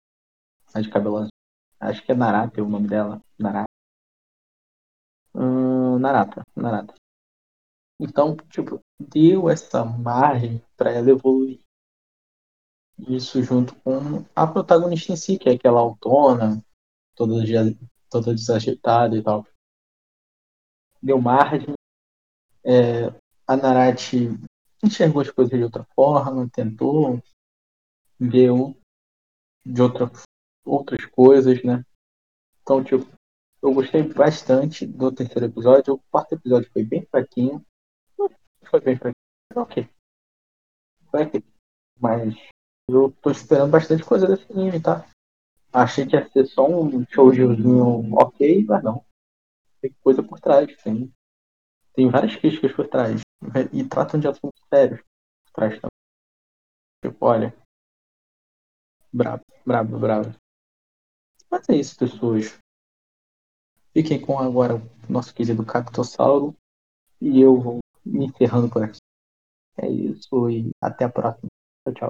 a 0.74 0.82
de 0.82 0.90
cabelo. 0.90 1.28
Acho 1.80 2.04
que 2.04 2.12
é 2.12 2.16
Narata 2.16 2.62
o 2.62 2.70
nome 2.70 2.88
dela. 2.88 3.22
Narata. 3.38 3.70
Hum, 5.34 6.00
Narata. 6.00 6.44
Narata. 6.56 6.94
Então, 8.00 8.36
tipo, 8.50 8.80
deu 9.00 9.50
essa 9.50 9.84
margem 9.84 10.62
para 10.76 10.92
ela 10.92 11.10
evoluir. 11.10 11.60
Isso 13.08 13.42
junto 13.44 13.76
com 13.82 14.26
a 14.36 14.48
protagonista 14.48 15.14
em 15.14 15.16
si, 15.16 15.38
que 15.38 15.50
é 15.50 15.54
aquela 15.54 15.80
autona, 15.80 16.64
toda, 17.16 17.36
toda 18.10 18.34
desajeitada 18.34 19.16
e 19.16 19.24
tal. 19.24 19.46
Deu 21.02 21.22
margem. 21.22 21.74
É, 22.64 23.08
a 23.48 23.56
Narate 23.56 24.30
enxergou 24.84 25.22
as 25.22 25.32
coisas 25.32 25.58
de 25.58 25.64
outra 25.64 25.84
forma, 25.96 26.50
tentou 26.50 27.22
ver 28.20 28.52
de 29.66 29.82
outra 29.82 30.10
outras 30.68 31.06
coisas, 31.06 31.64
né? 31.64 31.84
Então, 32.62 32.84
tipo, 32.84 33.08
eu 33.62 33.74
gostei 33.74 34.04
bastante 34.04 34.86
do 34.86 35.12
terceiro 35.12 35.46
episódio. 35.46 35.96
O 35.96 36.00
quarto 36.12 36.34
episódio 36.34 36.70
foi 36.72 36.84
bem 36.84 37.06
fraquinho. 37.06 37.66
Foi 38.70 38.82
bem 38.82 38.96
fraquinho. 38.96 39.14
Ok. 39.56 39.90
Ok. 41.14 41.44
Mas 42.00 42.36
eu 42.90 43.12
tô 43.22 43.32
esperando 43.32 43.72
bastante 43.72 44.04
coisa 44.04 44.28
desse 44.28 44.52
anime, 44.52 44.82
tá? 44.82 45.08
Achei 45.74 46.06
que 46.06 46.16
ia 46.16 46.30
ser 46.30 46.46
só 46.46 46.68
um 46.68 47.06
showzinho 47.08 48.14
ok, 48.16 48.66
mas 48.66 48.84
não. 48.84 49.04
Tem 49.82 49.94
coisa 50.04 50.22
por 50.22 50.40
trás. 50.40 50.76
Tem, 50.84 51.12
tem 51.94 52.10
várias 52.10 52.36
críticas 52.36 52.74
por 52.74 52.88
trás. 52.88 53.22
E 53.74 53.84
tratam 53.84 54.20
de 54.20 54.28
assuntos 54.28 54.62
sérios 54.70 55.00
por 55.00 55.52
trás 55.54 55.74
também. 55.80 55.92
Tipo, 57.04 57.26
olha. 57.26 57.56
Brabo, 59.14 59.44
brabo, 59.66 60.00
brabo. 60.00 60.47
Mas 61.50 61.68
é 61.70 61.76
isso, 61.76 61.98
pessoas. 61.98 62.58
Fiquem 63.94 64.20
com 64.20 64.38
agora 64.38 64.76
o 64.76 65.12
nosso 65.12 65.34
querido 65.34 65.66
Cactossauro. 65.66 66.56
E 67.20 67.42
eu 67.42 67.60
vou 67.60 67.80
me 68.06 68.26
encerrando 68.28 68.70
por 68.70 68.84
aqui. 68.84 69.00
É 69.78 69.90
isso 69.90 70.50
e 70.50 70.70
até 70.82 71.06
a 71.06 71.10
próxima. 71.10 71.48
Tchau, 71.84 71.94
tchau. 71.94 72.10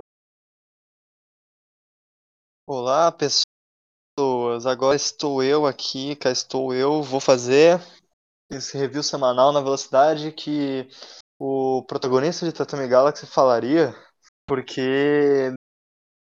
Olá, 2.65 3.11
pessoas. 3.11 4.65
Agora 4.65 4.95
estou 4.95 5.41
eu 5.43 5.65
aqui, 5.65 6.15
cá 6.15 6.31
estou 6.31 6.73
eu. 6.73 7.01
Vou 7.01 7.19
fazer 7.19 7.79
esse 8.49 8.77
review 8.77 9.03
semanal 9.03 9.51
na 9.51 9.61
velocidade 9.61 10.31
que 10.31 10.89
o 11.39 11.83
protagonista 11.83 12.45
de 12.45 12.51
Tatami 12.51 12.87
Galaxy 12.87 13.25
falaria, 13.25 13.93
porque 14.47 15.53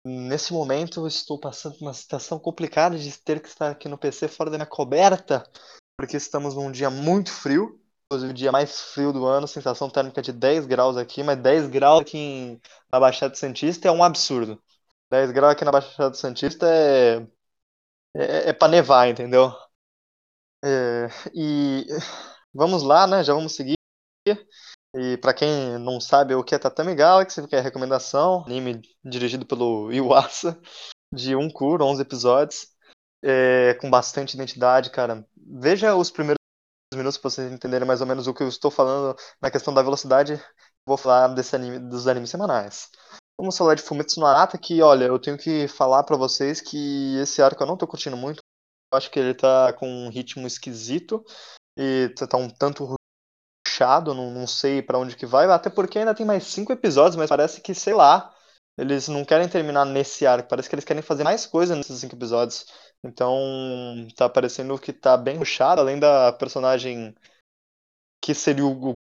Nesse 0.04 0.52
momento, 0.52 1.06
estou 1.06 1.40
passando 1.40 1.78
uma 1.80 1.94
situação 1.94 2.40
complicada 2.40 2.98
de 2.98 3.16
ter 3.20 3.40
que 3.40 3.48
estar 3.48 3.70
aqui 3.70 3.88
no 3.88 3.98
PC 3.98 4.28
fora 4.28 4.50
da 4.50 4.58
minha 4.58 4.66
coberta, 4.66 5.48
porque 5.96 6.18
estamos 6.18 6.56
num 6.56 6.72
dia 6.72 6.90
muito 6.90 7.32
frio, 7.32 7.80
inclusive 8.06 8.32
o 8.32 8.36
dia 8.36 8.52
mais 8.52 8.82
frio 8.82 9.14
do 9.14 9.26
ano, 9.26 9.48
sensação 9.48 9.90
térmica 9.90 10.22
de 10.22 10.32
10 10.32 10.66
graus 10.66 10.98
aqui, 10.98 11.22
mas 11.22 11.38
10 11.38 11.68
graus 11.68 12.02
aqui 12.02 12.18
em, 12.18 12.62
na 12.92 13.00
Baixada 13.00 13.36
Santista 13.36 13.88
é 13.88 13.92
um 13.92 14.04
absurdo. 14.04 14.62
10 15.12 15.32
graus 15.32 15.54
aqui 15.54 15.64
na 15.66 15.72
Baixada 15.72 16.16
Santista 16.16 16.68
é 16.68 17.28
é, 18.16 18.50
é 18.50 18.54
pra 18.54 18.68
nevar, 18.68 19.10
entendeu? 19.10 19.52
É, 20.64 21.08
e 21.34 21.86
vamos 22.54 22.84
lá, 22.84 23.08
né? 23.08 23.24
Já 23.24 23.34
vamos 23.34 23.56
seguir. 23.56 23.76
E 24.96 25.18
para 25.18 25.34
quem 25.34 25.78
não 25.80 26.02
sabe 26.02 26.36
o 26.36 26.44
que 26.44 26.54
é 26.54 26.60
Tatami 26.60 26.94
Galaxy, 26.94 27.48
que 27.48 27.56
é 27.56 27.60
a 27.60 27.62
recomendação, 27.62 28.44
anime 28.46 28.82
dirigido 29.04 29.46
pelo 29.46 29.92
Iwasa, 29.94 30.60
de 31.14 31.36
um 31.36 31.50
cur, 31.50 31.82
11 31.82 32.02
episódios, 32.02 32.68
é, 33.24 33.74
com 33.76 33.90
bastante 33.90 34.34
identidade, 34.34 34.90
cara. 34.90 35.26
Veja 35.38 35.96
os 35.96 36.12
primeiros 36.12 36.38
minutos 36.94 37.18
para 37.18 37.30
vocês 37.30 37.52
entenderem 37.52 37.88
mais 37.88 38.02
ou 38.02 38.08
menos 38.08 38.28
o 38.28 38.34
que 38.34 38.44
eu 38.44 38.50
estou 38.50 38.70
falando 38.70 39.16
na 39.42 39.50
questão 39.50 39.74
da 39.74 39.82
velocidade. 39.82 40.42
Vou 40.86 40.98
falar 40.98 41.30
desse 41.30 41.56
anime, 41.56 41.80
dos 41.80 42.08
animes 42.08 42.30
semanais. 42.30 42.90
Vamos 43.40 43.58
falar 43.58 43.76
de 43.76 43.82
Fumetsu 43.82 44.20
no 44.20 44.26
Arata, 44.26 44.58
que, 44.58 44.82
olha, 44.82 45.06
eu 45.06 45.18
tenho 45.18 45.38
que 45.38 45.68
falar 45.68 46.04
para 46.04 46.18
vocês 46.18 46.60
que 46.60 47.18
esse 47.18 47.42
arco 47.42 47.64
eu 47.64 47.68
não 47.68 47.78
tô 47.78 47.88
curtindo 47.88 48.18
muito. 48.18 48.40
Eu 48.92 48.98
acho 48.98 49.10
que 49.10 49.20
ele 49.20 49.34
tá 49.34 49.72
com 49.74 49.88
um 49.88 50.10
ritmo 50.10 50.46
esquisito 50.46 51.24
e 51.78 52.10
tá 52.10 52.38
um 52.38 52.50
tanto 52.50 52.94
ruchado, 53.82 54.14
não, 54.14 54.30
não 54.32 54.48
sei 54.48 54.82
para 54.82 54.98
onde 55.00 55.16
que 55.16 55.26
vai, 55.26 55.46
até 55.48 55.70
porque 55.70 56.00
ainda 56.00 56.14
tem 56.14 56.26
mais 56.26 56.44
cinco 56.44 56.72
episódios, 56.72 57.16
mas 57.16 57.30
parece 57.30 57.62
que, 57.62 57.74
sei 57.74 57.94
lá, 57.94 58.34
eles 58.78 59.08
não 59.08 59.26
querem 59.26 59.50
terminar 59.50 59.86
nesse 59.86 60.26
arco, 60.26 60.50
parece 60.50 60.70
que 60.70 60.76
eles 60.76 60.86
querem 60.86 61.02
fazer 61.02 61.24
mais 61.24 61.46
coisa 61.46 61.76
nesses 61.76 62.00
cinco 62.00 62.16
episódios. 62.16 62.66
Então, 63.04 63.38
tá 64.16 64.30
parecendo 64.30 64.78
que 64.78 64.94
tá 64.94 65.18
bem 65.18 65.38
ruchado, 65.38 65.82
além 65.82 66.00
da 66.00 66.32
personagem 66.34 67.16
que 68.24 68.34
seria 68.36 68.66
o 68.66 68.96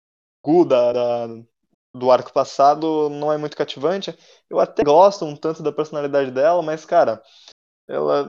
Gugu 0.45 0.65
da, 0.65 0.93
da, 0.93 1.27
do 1.95 2.11
arco 2.11 2.31
passado, 2.31 3.09
não 3.09 3.33
é 3.33 3.37
muito 3.37 3.57
cativante. 3.57 4.15
Eu 4.49 4.59
até 4.59 4.83
gosto 4.83 5.25
um 5.25 5.35
tanto 5.35 5.63
da 5.63 5.71
personalidade 5.71 6.29
dela, 6.29 6.61
mas, 6.61 6.85
cara, 6.85 7.21
ela 7.87 8.27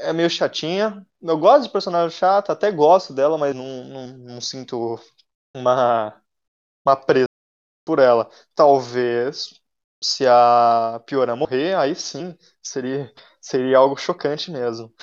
é 0.00 0.12
meio 0.12 0.28
chatinha. 0.28 1.06
Eu 1.22 1.38
gosto 1.38 1.64
de 1.64 1.72
personagem 1.72 2.16
chata, 2.16 2.52
até 2.52 2.70
gosto 2.70 3.14
dela, 3.14 3.38
mas 3.38 3.54
não, 3.54 3.84
não, 3.84 4.06
não 4.18 4.40
sinto 4.40 4.98
uma, 5.54 6.22
uma 6.86 6.96
presa 6.96 7.26
por 7.84 7.98
ela. 8.00 8.30
Talvez 8.54 9.60
se 10.02 10.26
a 10.28 11.00
Piora 11.06 11.36
morrer, 11.36 11.76
aí 11.76 11.94
sim 11.96 12.36
seria, 12.62 13.12
seria 13.40 13.78
algo 13.78 13.96
chocante 13.96 14.50
mesmo. 14.50 14.94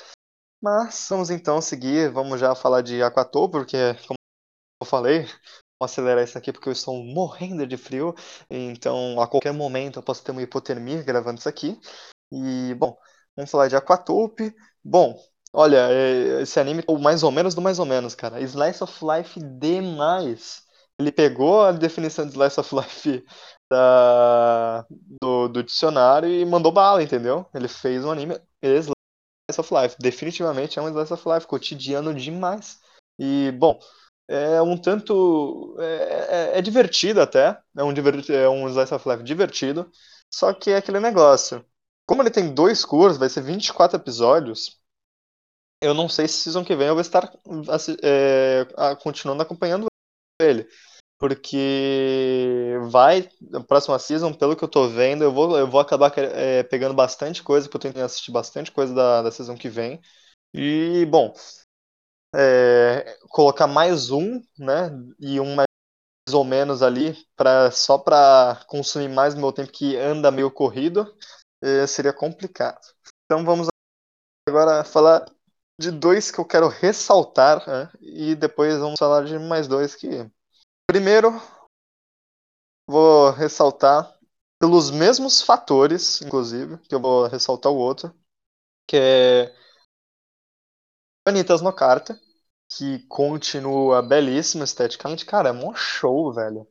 Mas 0.62 1.06
vamos 1.10 1.30
então 1.30 1.60
seguir, 1.60 2.10
vamos 2.12 2.40
já 2.40 2.54
falar 2.54 2.82
de 2.82 3.02
Aquatô, 3.02 3.48
porque, 3.50 3.76
como 4.08 4.16
eu 4.82 4.86
falei, 4.86 5.24
vou 5.78 5.86
acelerar 5.86 6.24
isso 6.24 6.38
aqui 6.38 6.52
porque 6.52 6.68
eu 6.68 6.72
estou 6.72 7.02
morrendo 7.04 7.66
de 7.66 7.76
frio, 7.76 8.14
então 8.50 9.20
a 9.20 9.28
qualquer 9.28 9.52
momento 9.52 9.98
eu 9.98 10.02
posso 10.02 10.24
ter 10.24 10.32
uma 10.32 10.42
hipotermia 10.42 11.02
gravando 11.02 11.38
isso 11.40 11.48
aqui. 11.48 11.80
E, 12.32 12.74
bom, 12.74 12.96
vamos 13.36 13.50
falar 13.50 13.68
de 13.68 13.76
Aquatope. 13.76 14.54
Bom, 14.84 15.18
olha, 15.52 15.88
é, 15.90 16.42
esse 16.42 16.58
anime 16.60 16.82
é 16.86 16.98
mais 16.98 17.22
ou 17.22 17.30
menos 17.30 17.54
do 17.54 17.60
mais 17.62 17.78
ou 17.78 17.86
menos, 17.86 18.14
cara. 18.14 18.40
Slice 18.40 18.82
of 18.82 19.04
Life 19.04 19.40
demais. 19.40 20.62
Ele 20.98 21.12
pegou 21.12 21.62
a 21.62 21.72
definição 21.72 22.26
de 22.26 22.32
Slice 22.32 22.58
of 22.58 22.74
Life 22.74 23.24
da, 23.70 24.84
do, 25.22 25.48
do 25.48 25.62
dicionário 25.62 26.28
e 26.28 26.44
mandou 26.44 26.72
bala, 26.72 27.02
entendeu? 27.02 27.46
Ele 27.54 27.68
fez 27.68 28.04
um 28.04 28.10
anime 28.10 28.40
Slice 28.62 28.90
of 29.58 29.74
Life. 29.74 29.96
Definitivamente 30.00 30.78
é 30.78 30.82
um 30.82 30.88
Slice 30.88 31.12
of 31.12 31.28
Life, 31.28 31.46
cotidiano 31.46 32.12
demais. 32.14 32.80
E, 33.18 33.52
bom, 33.52 33.78
é 34.28 34.60
um 34.60 34.76
tanto. 34.76 35.76
É, 35.78 36.54
é, 36.54 36.58
é 36.58 36.62
divertido 36.62 37.20
até. 37.20 37.58
É 37.76 37.82
um, 37.82 37.92
é 37.92 38.48
um 38.48 38.68
Slice 38.68 38.94
of 38.94 39.08
Life 39.08 39.22
divertido. 39.22 39.90
Só 40.32 40.52
que 40.52 40.70
é 40.70 40.76
aquele 40.76 41.00
negócio. 41.00 41.64
Como 42.06 42.22
ele 42.22 42.30
tem 42.30 42.52
dois 42.52 42.84
cursos, 42.84 43.18
vai 43.18 43.28
ser 43.28 43.42
24 43.42 43.98
episódios. 43.98 44.77
Eu 45.80 45.94
não 45.94 46.08
sei 46.08 46.26
se 46.26 46.38
season 46.38 46.64
que 46.64 46.74
vem 46.74 46.88
eu 46.88 46.94
vou 46.94 47.00
estar 47.00 47.32
é, 48.02 48.66
continuando 49.02 49.42
acompanhando 49.42 49.86
ele 50.40 50.68
porque 51.18 52.76
vai, 52.90 53.28
na 53.40 53.62
próxima 53.62 53.98
season, 53.98 54.32
pelo 54.32 54.56
que 54.56 54.64
eu 54.64 54.68
tô 54.68 54.88
vendo, 54.88 55.24
eu 55.24 55.32
vou, 55.32 55.58
eu 55.58 55.68
vou 55.68 55.80
acabar 55.80 56.12
é, 56.18 56.62
pegando 56.62 56.94
bastante 56.94 57.42
coisa, 57.42 57.68
porque 57.68 57.88
eu 57.88 57.92
que 57.92 58.00
assistir 58.00 58.30
bastante 58.30 58.70
coisa 58.70 58.94
da, 58.94 59.22
da 59.22 59.30
season 59.32 59.56
que 59.56 59.68
vem. 59.68 60.00
E, 60.54 61.06
bom, 61.06 61.34
é, 62.34 63.16
colocar 63.30 63.66
mais 63.66 64.10
um, 64.10 64.40
né, 64.58 64.90
e 65.18 65.40
um 65.40 65.54
mais 65.54 65.66
ou 66.32 66.44
menos 66.44 66.82
ali, 66.82 67.16
pra, 67.36 67.70
só 67.70 67.98
para 67.98 68.64
consumir 68.68 69.08
mais 69.08 69.34
meu 69.34 69.52
tempo 69.52 69.72
que 69.72 69.96
anda 69.96 70.30
meio 70.30 70.50
corrido, 70.50 71.14
seria 71.88 72.12
complicado. 72.12 72.80
Então 73.24 73.44
vamos 73.44 73.68
agora 74.48 74.84
falar 74.84 75.26
de 75.78 75.90
dois 75.90 76.30
que 76.30 76.38
eu 76.38 76.44
quero 76.44 76.68
ressaltar, 76.68 77.66
né, 77.68 77.90
e 78.00 78.34
depois 78.34 78.78
vamos 78.78 78.98
falar 78.98 79.24
de 79.24 79.38
mais 79.38 79.68
dois 79.68 79.94
que 79.94 80.28
Primeiro, 80.90 81.32
vou 82.88 83.30
ressaltar 83.30 84.18
pelos 84.58 84.90
mesmos 84.90 85.42
fatores, 85.42 86.22
inclusive, 86.22 86.78
que 86.78 86.94
eu 86.94 87.00
vou 87.00 87.26
ressaltar 87.26 87.70
o 87.70 87.76
outro, 87.76 88.14
que 88.86 88.96
é 88.96 89.54
Anitas 91.26 91.60
no 91.60 91.70
Carta, 91.74 92.18
que 92.70 93.00
continua 93.06 94.00
belíssimo 94.00 94.64
esteticamente. 94.64 95.26
Cara, 95.26 95.50
é 95.50 95.52
mó 95.52 95.74
show, 95.74 96.32
velho. 96.32 96.66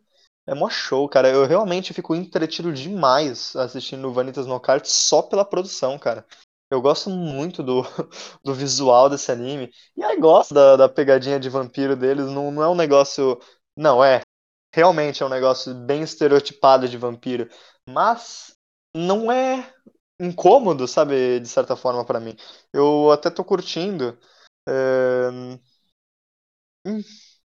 É 0.47 0.55
mó 0.55 0.67
show, 0.67 1.07
cara. 1.07 1.29
Eu 1.29 1.45
realmente 1.45 1.93
fico 1.93 2.15
entretido 2.15 2.73
demais 2.73 3.55
assistindo 3.55 4.11
Vanitas 4.11 4.47
no 4.47 4.59
Kart 4.59 4.83
só 4.85 5.21
pela 5.21 5.45
produção, 5.45 5.99
cara. 5.99 6.25
Eu 6.69 6.81
gosto 6.81 7.09
muito 7.09 7.63
do, 7.63 7.81
do 8.43 8.53
visual 8.53 9.09
desse 9.09 9.31
anime. 9.31 9.71
E 9.95 10.03
aí 10.03 10.19
gosto 10.19 10.53
da, 10.53 10.75
da 10.75 10.89
pegadinha 10.89 11.39
de 11.39 11.49
vampiro 11.49 11.95
deles. 11.95 12.25
Não, 12.27 12.51
não 12.51 12.63
é 12.63 12.69
um 12.69 12.75
negócio 12.75 13.39
não, 13.77 14.03
é. 14.03 14.21
Realmente 14.73 15.21
é 15.23 15.25
um 15.25 15.29
negócio 15.29 15.73
bem 15.73 16.01
estereotipado 16.01 16.89
de 16.89 16.97
vampiro. 16.97 17.47
Mas 17.87 18.53
não 18.95 19.31
é 19.31 19.71
incômodo, 20.19 20.87
sabe, 20.87 21.39
de 21.39 21.47
certa 21.47 21.75
forma 21.75 22.03
para 22.05 22.19
mim. 22.19 22.35
Eu 22.73 23.11
até 23.11 23.29
tô 23.29 23.45
curtindo. 23.45 24.17
É... 24.67 25.29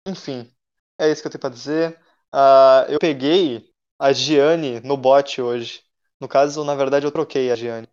Enfim, 0.07 0.53
é 0.99 1.11
isso 1.11 1.23
que 1.23 1.29
eu 1.29 1.33
tenho 1.33 1.41
pra 1.41 1.51
dizer. 1.51 1.99
Uh, 2.35 2.91
eu 2.91 2.99
peguei 2.99 3.73
a 3.99 4.13
Gianni 4.13 4.81
no 4.81 4.97
bot 4.97 5.41
hoje. 5.41 5.83
No 6.21 6.29
caso, 6.29 6.65
na 6.65 6.75
verdade, 6.75 7.07
eu 7.07 7.13
troquei 7.13 7.51
a 7.51 7.57
Gianni 7.57 7.89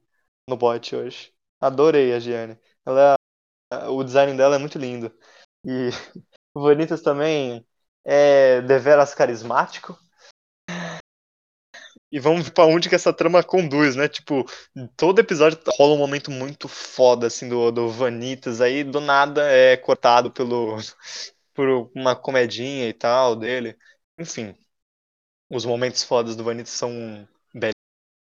no 0.47 0.57
bot 0.57 0.95
hoje. 0.95 1.33
Adorei 1.59 2.13
a 2.13 2.19
Gianni. 2.19 2.57
Ela 2.85 3.15
é... 3.73 3.87
O 3.89 4.03
design 4.03 4.35
dela 4.37 4.55
é 4.55 4.59
muito 4.59 4.77
lindo. 4.79 5.13
E 5.65 5.89
o 6.53 6.61
Vanitas 6.61 7.01
também 7.01 7.65
é 8.05 8.61
deveras 8.61 9.13
carismático. 9.13 9.97
E 12.09 12.19
vamos 12.19 12.49
pra 12.49 12.65
onde 12.65 12.87
que 12.87 12.95
essa 12.95 13.11
trama 13.11 13.43
conduz, 13.43 13.95
né? 13.95 14.07
Tipo, 14.07 14.45
todo 14.95 15.19
episódio 15.19 15.59
rola 15.77 15.93
um 15.93 15.97
momento 15.97 16.31
muito 16.31 16.69
foda, 16.69 17.27
assim, 17.27 17.49
do, 17.49 17.69
do 17.69 17.89
Vanitas, 17.89 18.61
aí 18.61 18.83
do 18.83 19.01
nada 19.01 19.43
é 19.51 19.75
cortado 19.75 20.31
pelo, 20.31 20.77
por 21.53 21.91
uma 21.93 22.15
comedinha 22.15 22.87
e 22.87 22.93
tal 22.93 23.35
dele. 23.35 23.77
Enfim, 24.17 24.55
os 25.49 25.65
momentos 25.65 26.03
fodas 26.03 26.35
do 26.35 26.43
Vanitas 26.43 26.71
são 26.71 27.27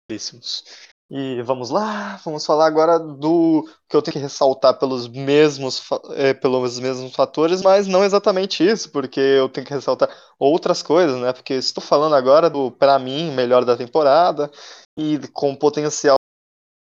belíssimos. 0.09 0.64
E 1.11 1.42
vamos 1.42 1.70
lá, 1.70 2.20
vamos 2.25 2.46
falar 2.46 2.66
agora 2.66 2.96
do 2.96 3.68
que 3.88 3.96
eu 3.96 4.01
tenho 4.01 4.12
que 4.12 4.20
ressaltar 4.20 4.79
pelos 4.79 5.09
mesmos, 5.09 5.83
é, 6.11 6.33
pelos 6.33 6.79
mesmos 6.79 7.12
fatores, 7.16 7.62
mas 7.62 7.88
não 7.88 8.05
exatamente 8.05 8.64
isso, 8.64 8.92
porque 8.92 9.18
eu 9.18 9.49
tenho 9.49 9.66
que 9.66 9.75
ressaltar 9.75 10.09
outras 10.38 10.83
coisas, 10.83 11.20
né? 11.20 11.33
Porque 11.33 11.55
estou 11.55 11.83
falando 11.83 12.14
agora 12.14 12.49
do, 12.49 12.70
para 12.70 12.96
mim, 13.01 13.33
melhor 13.33 13.64
da 13.64 13.77
temporada 13.77 14.49
e 14.96 15.18
com 15.33 15.53
potencial 15.57 16.14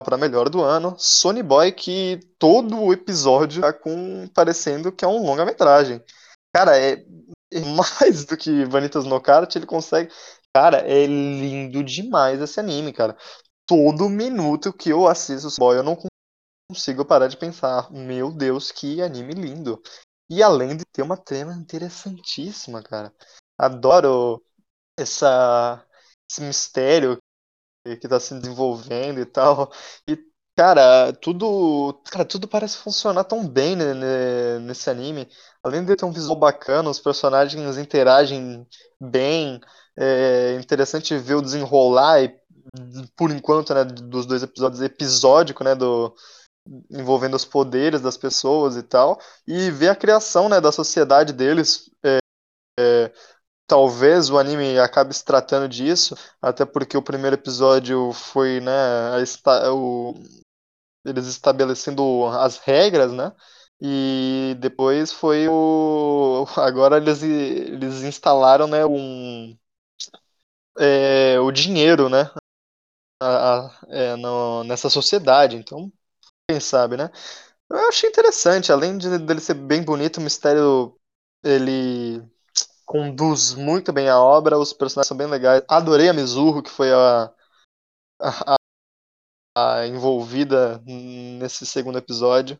para 0.03 0.17
melhor 0.17 0.49
do 0.49 0.61
ano, 0.61 0.93
Sony 0.99 1.41
Boy, 1.41 1.71
que 1.71 2.19
todo 2.37 2.77
o 2.77 2.91
episódio 2.91 3.61
tá 3.61 3.71
com 3.71 4.27
parecendo 4.33 4.91
que 4.91 5.05
é 5.05 5.07
um 5.07 5.25
longa-metragem. 5.25 6.03
Cara, 6.53 6.77
é, 6.77 7.05
é 7.53 7.59
mais 8.03 8.25
do 8.25 8.35
que 8.35 8.65
Vanitas 8.65 9.05
no 9.05 9.21
Kart, 9.21 9.55
ele 9.55 9.65
consegue. 9.65 10.11
Cara, 10.53 10.79
é 10.79 11.05
lindo 11.05 11.83
demais 11.83 12.41
esse 12.41 12.59
anime, 12.59 12.91
cara 12.91 13.15
todo 13.67 14.09
minuto 14.09 14.71
que 14.73 14.89
eu 14.89 15.07
assisto 15.07 15.49
Boy, 15.59 15.77
eu 15.77 15.83
não 15.83 15.97
consigo 16.71 17.05
parar 17.05 17.27
de 17.27 17.37
pensar, 17.37 17.91
meu 17.91 18.31
Deus, 18.31 18.71
que 18.71 19.01
anime 19.01 19.33
lindo. 19.33 19.81
E 20.29 20.41
além 20.41 20.75
de 20.75 20.85
ter 20.85 21.01
uma 21.01 21.17
trama 21.17 21.53
interessantíssima, 21.53 22.81
cara. 22.81 23.13
Adoro 23.57 24.41
essa, 24.97 25.85
esse 26.29 26.41
mistério 26.41 27.17
que 27.83 28.05
está 28.05 28.19
se 28.19 28.37
desenvolvendo 28.39 29.19
e 29.19 29.25
tal. 29.25 29.71
E, 30.07 30.17
cara, 30.55 31.13
tudo. 31.13 32.01
Cara, 32.11 32.25
tudo 32.25 32.47
parece 32.47 32.77
funcionar 32.77 33.23
tão 33.23 33.47
bem 33.47 33.75
né, 33.75 34.59
nesse 34.59 34.89
anime. 34.89 35.29
Além 35.63 35.85
de 35.85 35.95
ter 35.95 36.05
um 36.05 36.11
visual 36.11 36.37
bacana, 36.37 36.89
os 36.89 36.99
personagens 36.99 37.77
interagem 37.77 38.67
bem. 38.99 39.61
É 39.95 40.55
interessante 40.59 41.17
ver 41.17 41.35
o 41.35 41.41
desenrolar 41.41 42.21
e 42.21 42.39
por 43.15 43.31
enquanto, 43.31 43.73
né, 43.73 43.83
dos 43.83 44.25
dois 44.25 44.43
episódios 44.43 44.81
episódico, 44.81 45.63
né, 45.63 45.75
do, 45.75 46.13
envolvendo 46.91 47.35
os 47.35 47.45
poderes 47.45 48.01
das 48.01 48.17
pessoas 48.17 48.75
e 48.75 48.83
tal, 48.83 49.19
e 49.47 49.71
ver 49.71 49.89
a 49.89 49.95
criação 49.95 50.49
né, 50.49 50.59
da 50.59 50.71
sociedade 50.71 51.33
deles. 51.33 51.89
É, 52.03 52.19
é, 52.79 53.11
talvez 53.67 54.29
o 54.29 54.37
anime 54.37 54.79
acabe 54.79 55.13
se 55.13 55.23
tratando 55.25 55.67
disso, 55.67 56.15
até 56.41 56.65
porque 56.65 56.97
o 56.97 57.01
primeiro 57.01 57.35
episódio 57.35 58.11
foi 58.13 58.59
né, 58.61 58.71
a, 58.71 59.73
o, 59.73 60.15
eles 61.05 61.27
estabelecendo 61.27 62.25
as 62.27 62.57
regras, 62.57 63.11
né? 63.11 63.31
E 63.79 64.55
depois 64.59 65.11
foi 65.11 65.47
o. 65.47 66.45
Agora 66.57 66.97
eles, 66.97 67.21
eles 67.23 68.01
instalaram 68.03 68.67
né, 68.67 68.85
um, 68.85 69.55
é, 70.79 71.39
o 71.39 71.51
dinheiro, 71.51 72.09
né? 72.09 72.29
A, 73.21 73.65
a, 73.65 73.79
é, 73.89 74.15
no, 74.15 74.63
nessa 74.63 74.89
sociedade. 74.89 75.55
Então, 75.55 75.91
quem 76.49 76.59
sabe, 76.59 76.97
né? 76.97 77.09
Eu 77.69 77.89
achei 77.89 78.09
interessante, 78.09 78.71
além 78.71 78.97
de 78.97 79.17
dele 79.19 79.41
ser 79.41 79.55
bem 79.55 79.83
bonito, 79.83 80.17
o 80.17 80.21
mistério 80.21 80.97
ele 81.43 82.23
conduz 82.85 83.53
muito 83.53 83.91
bem 83.91 84.07
a 84.07 84.19
obra, 84.19 84.57
os 84.57 84.71
personagens 84.71 85.07
são 85.07 85.17
bem 85.17 85.27
legais. 85.27 85.61
Adorei 85.67 86.07
a 86.09 86.13
Mizuho, 86.13 86.63
que 86.63 86.69
foi 86.69 86.91
a, 86.93 87.33
a, 88.21 88.55
a 89.57 89.87
envolvida 89.87 90.81
nesse 90.85 91.65
segundo 91.65 91.97
episódio. 91.97 92.59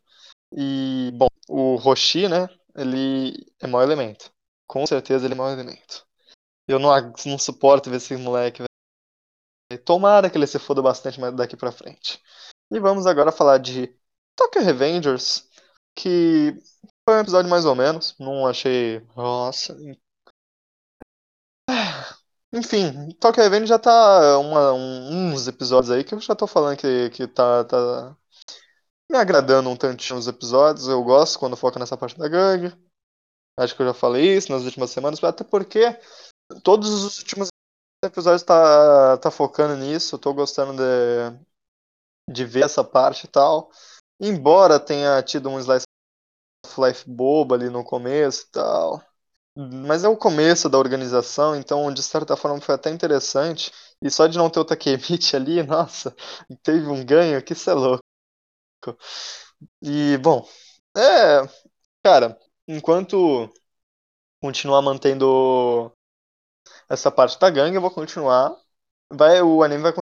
E, 0.51 1.11
bom, 1.13 1.27
o 1.47 1.75
Roshi, 1.75 2.27
né? 2.27 2.49
Ele 2.75 3.33
é 3.59 3.67
mau 3.67 3.81
elemento. 3.81 4.31
Com 4.67 4.85
certeza 4.85 5.25
ele 5.25 5.33
é 5.33 5.37
mau 5.37 5.49
elemento. 5.49 6.05
Eu 6.67 6.79
não, 6.79 6.89
não 7.25 7.37
suporto 7.37 7.89
ver 7.89 7.97
esse 7.97 8.15
moleque. 8.17 8.63
Tomara 9.83 10.29
que 10.29 10.37
ele 10.37 10.47
se 10.47 10.59
foda 10.59 10.81
bastante 10.81 11.19
daqui 11.31 11.57
pra 11.57 11.71
frente. 11.71 12.21
E 12.71 12.79
vamos 12.79 13.05
agora 13.05 13.31
falar 13.31 13.57
de 13.57 13.93
Tokyo 14.35 14.61
Revengers, 14.63 15.47
que 15.95 16.53
foi 17.07 17.17
um 17.17 17.21
episódio 17.21 17.49
mais 17.49 17.65
ou 17.65 17.75
menos. 17.75 18.15
Não 18.19 18.47
achei. 18.47 19.05
Nossa. 19.15 19.75
Enfim, 22.53 23.11
Tokyo 23.19 23.43
Revengers 23.43 23.69
já 23.69 23.79
tá 23.79 24.39
uma, 24.39 24.73
um, 24.73 25.33
uns 25.33 25.47
episódios 25.47 25.91
aí 25.91 26.03
que 26.03 26.13
eu 26.13 26.19
já 26.19 26.33
tô 26.35 26.47
falando 26.47 26.77
que, 26.77 27.09
que 27.09 27.27
tá, 27.27 27.65
tá 27.65 28.17
me 29.11 29.17
agradando 29.17 29.69
um 29.69 29.75
tantinho 29.75 30.17
os 30.17 30.27
episódios. 30.27 30.87
Eu 30.87 31.03
gosto 31.03 31.39
quando 31.39 31.57
foca 31.57 31.79
nessa 31.79 31.97
parte 31.97 32.17
da 32.17 32.27
gangue. 32.29 32.73
Acho 33.59 33.75
que 33.75 33.81
eu 33.81 33.87
já 33.87 33.93
falei 33.93 34.37
isso 34.37 34.51
nas 34.51 34.63
últimas 34.63 34.91
semanas, 34.91 35.21
até 35.23 35.43
porque 35.43 35.99
todos 36.63 36.89
os 36.89 37.19
últimos 37.19 37.49
episódios 38.03 38.43
tá, 38.43 39.17
tá 39.17 39.31
focando 39.31 39.75
nisso. 39.75 40.17
Tô 40.17 40.33
gostando 40.33 40.73
de, 40.77 41.39
de 42.29 42.45
ver 42.45 42.65
essa 42.65 42.83
parte 42.83 43.25
e 43.25 43.27
tal. 43.27 43.69
Embora 44.19 44.79
tenha 44.79 45.21
tido 45.23 45.49
um 45.49 45.59
slice 45.59 45.85
of 46.65 46.81
life 46.81 47.09
bobo 47.09 47.55
ali 47.55 47.69
no 47.69 47.83
começo 47.83 48.45
e 48.47 48.51
tal. 48.51 49.03
Mas 49.57 50.03
é 50.03 50.09
o 50.09 50.17
começo 50.17 50.69
da 50.69 50.77
organização, 50.79 51.55
então 51.55 51.93
de 51.93 52.03
certa 52.03 52.37
forma 52.37 52.61
foi 52.61 52.75
até 52.75 52.91
interessante. 52.91 53.71
E 54.03 54.11
só 54.11 54.27
de 54.27 54.37
não 54.37 54.49
ter 54.49 54.59
o 54.61 54.65
Takemichi 54.65 55.35
ali, 55.35 55.63
nossa, 55.63 56.15
teve 56.63 56.87
um 56.87 57.05
ganho 57.05 57.43
que 57.43 57.53
isso 57.53 57.69
é 57.69 57.73
louco. 57.73 58.03
E, 59.81 60.17
bom, 60.17 60.47
é. 60.95 61.41
Cara, 62.03 62.37
enquanto 62.67 63.51
continuar 64.41 64.81
mantendo 64.81 65.91
essa 66.89 67.11
parte 67.11 67.39
da 67.39 67.49
gangue, 67.49 67.75
eu 67.75 67.81
vou 67.81 67.91
continuar. 67.91 68.55
Vai, 69.11 69.41
o 69.41 69.63
anime 69.63 69.83
vai 69.83 69.93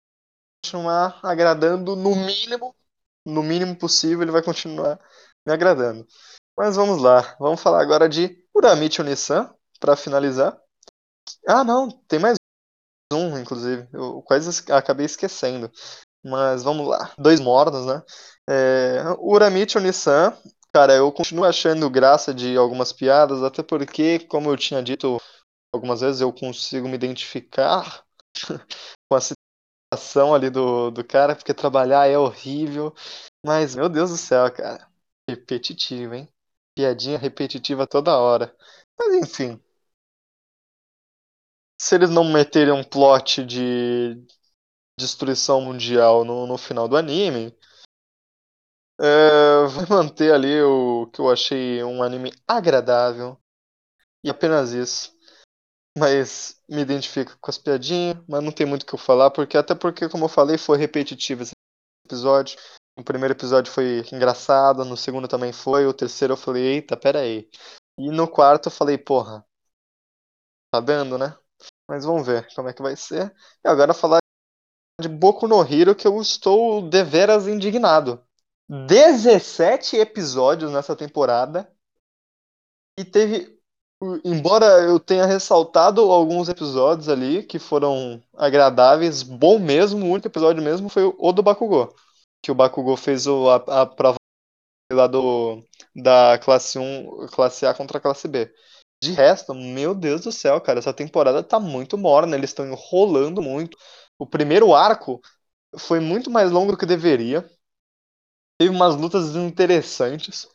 continuar 0.63 1.19
agradando 1.23 1.95
no 1.95 2.15
mínimo, 2.15 2.75
no 3.25 3.43
mínimo 3.43 3.75
possível, 3.75 4.23
ele 4.23 4.31
vai 4.31 4.43
continuar 4.43 4.99
me 5.45 5.53
agradando. 5.53 6.05
Mas 6.57 6.75
vamos 6.75 7.01
lá, 7.01 7.35
vamos 7.39 7.61
falar 7.61 7.81
agora 7.81 8.07
de 8.09 8.43
Uramichi 8.53 9.01
Onisan, 9.01 9.53
para 9.79 9.95
finalizar. 9.95 10.57
Ah, 11.47 11.63
não, 11.63 11.89
tem 12.07 12.19
mais 12.19 12.37
um, 13.11 13.37
inclusive. 13.37 13.87
Eu 13.93 14.21
quase 14.21 14.71
acabei 14.71 15.05
esquecendo. 15.05 15.71
Mas 16.23 16.63
vamos 16.63 16.87
lá. 16.87 17.13
Dois 17.17 17.39
mornos, 17.39 17.85
né? 17.85 18.01
É, 18.49 19.03
Uramichi 19.19 19.77
Onisan, 19.77 20.35
cara, 20.73 20.93
eu 20.93 21.11
continuo 21.11 21.45
achando 21.45 21.89
graça 21.89 22.33
de 22.33 22.57
algumas 22.57 22.91
piadas, 22.91 23.43
até 23.43 23.61
porque, 23.61 24.19
como 24.19 24.49
eu 24.49 24.57
tinha 24.57 24.81
dito 24.81 25.19
algumas 25.75 26.01
vezes, 26.01 26.21
eu 26.21 26.33
consigo 26.33 26.87
me 26.87 26.95
identificar 26.95 28.05
com 29.09 29.15
a 29.17 29.21
situação 29.71 30.35
ali 30.35 30.49
do, 30.49 30.91
do 30.91 31.03
cara, 31.05 31.35
porque 31.35 31.53
trabalhar 31.53 32.07
é 32.07 32.17
horrível. 32.17 32.93
Mas, 33.45 33.75
meu 33.75 33.89
Deus 33.89 34.11
do 34.11 34.17
céu, 34.17 34.51
cara. 34.53 34.87
Repetitivo, 35.29 36.15
hein? 36.15 36.29
Piadinha 36.75 37.17
repetitiva 37.17 37.87
toda 37.87 38.17
hora. 38.17 38.55
Mas 38.99 39.13
enfim. 39.15 39.61
Se 41.81 41.95
eles 41.95 42.09
não 42.09 42.23
meterem 42.25 42.73
um 42.73 42.83
plot 42.83 43.45
de 43.45 44.21
destruição 44.99 45.61
mundial 45.61 46.25
no, 46.25 46.47
no 46.47 46.57
final 46.57 46.87
do 46.87 46.97
anime. 46.97 47.55
É, 48.99 49.67
vai 49.67 49.85
manter 49.89 50.33
ali 50.33 50.61
o 50.61 51.07
que 51.07 51.19
eu 51.19 51.29
achei 51.29 51.83
um 51.83 52.01
anime 52.03 52.31
agradável. 52.47 53.37
E 54.23 54.29
apenas 54.31 54.73
isso. 54.73 55.14
Mas 55.97 56.61
me 56.69 56.81
identifico 56.81 57.37
com 57.39 57.49
as 57.49 57.57
piadinhas, 57.57 58.17
mas 58.27 58.43
não 58.43 58.51
tem 58.51 58.65
muito 58.65 58.83
o 58.83 58.85
que 58.85 58.95
eu 58.95 58.99
falar, 58.99 59.31
porque 59.31 59.57
até 59.57 59.73
porque, 59.73 60.09
como 60.09 60.25
eu 60.25 60.29
falei, 60.29 60.57
foi 60.57 60.77
repetitivo 60.77 61.43
esse 61.43 61.53
episódio. 62.05 62.59
O 62.97 63.03
primeiro 63.03 63.33
episódio 63.33 63.71
foi 63.71 64.03
engraçado, 64.11 64.83
no 64.85 64.97
segundo 64.97 65.27
também 65.27 65.51
foi, 65.51 65.85
o 65.85 65.93
terceiro 65.93 66.33
eu 66.33 66.37
falei, 66.37 66.63
eita, 66.63 66.97
pera 66.97 67.19
aí. 67.19 67.49
E 67.97 68.09
no 68.09 68.27
quarto 68.27 68.67
eu 68.67 68.71
falei, 68.71 68.97
porra, 68.97 69.45
tá 70.71 70.79
dando, 70.79 71.17
né? 71.17 71.37
Mas 71.89 72.03
vamos 72.03 72.25
ver 72.25 72.47
como 72.55 72.67
é 72.67 72.73
que 72.73 72.81
vai 72.81 72.95
ser. 72.95 73.33
E 73.63 73.67
agora 73.67 73.93
falar 73.93 74.19
de 74.99 75.07
Boku 75.09 75.47
no 75.47 75.61
Hero 75.61 75.95
que 75.95 76.07
eu 76.07 76.21
estou 76.21 76.89
deveras 76.89 77.47
indignado. 77.47 78.23
17 78.69 79.97
episódios 79.97 80.71
nessa 80.71 80.95
temporada. 80.95 81.71
E 82.97 83.05
teve. 83.05 83.54
Embora 84.23 84.65
eu 84.83 84.99
tenha 84.99 85.25
ressaltado 85.25 86.01
alguns 86.01 86.49
episódios 86.49 87.07
ali 87.07 87.43
que 87.43 87.57
foram 87.57 88.21
agradáveis, 88.35 89.23
bom 89.23 89.57
mesmo, 89.57 90.05
o 90.05 90.09
único 90.09 90.27
episódio 90.27 90.61
mesmo 90.61 90.89
foi 90.89 91.03
o 91.17 91.31
do 91.31 91.41
Bakugou. 91.41 91.95
Que 92.43 92.51
o 92.51 92.55
Bakugou 92.55 92.97
fez 92.97 93.25
o, 93.25 93.49
a, 93.49 93.55
a 93.81 93.85
prova 93.85 94.17
lá 94.91 95.07
do, 95.07 95.63
da 95.95 96.37
classe 96.39 96.77
1, 96.77 97.27
classe 97.27 97.65
A 97.65 97.73
contra 97.73 97.97
a 97.97 98.01
classe 98.01 98.27
B. 98.27 98.53
De 99.01 99.11
resto, 99.11 99.53
meu 99.53 99.95
Deus 99.95 100.21
do 100.21 100.31
céu, 100.31 100.59
cara, 100.61 100.79
essa 100.79 100.93
temporada 100.93 101.43
tá 101.43 101.59
muito 101.59 101.97
morna, 101.97 102.35
eles 102.35 102.49
estão 102.49 102.65
enrolando 102.65 103.41
muito. 103.41 103.77
O 104.17 104.25
primeiro 104.25 104.73
arco 104.73 105.21
foi 105.77 105.99
muito 105.99 106.29
mais 106.29 106.51
longo 106.51 106.71
do 106.71 106.77
que 106.77 106.85
deveria. 106.85 107.49
Teve 108.59 108.73
umas 108.73 108.95
lutas 108.95 109.35
interessantes. 109.35 110.47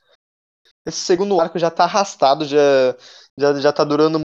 Esse 0.86 0.98
segundo 0.98 1.38
arco 1.40 1.58
já 1.58 1.70
tá 1.70 1.84
arrastado, 1.84 2.44
já, 2.46 2.58
já, 3.40 3.54
já 3.60 3.72
tá 3.72 3.84
durando 3.84 4.20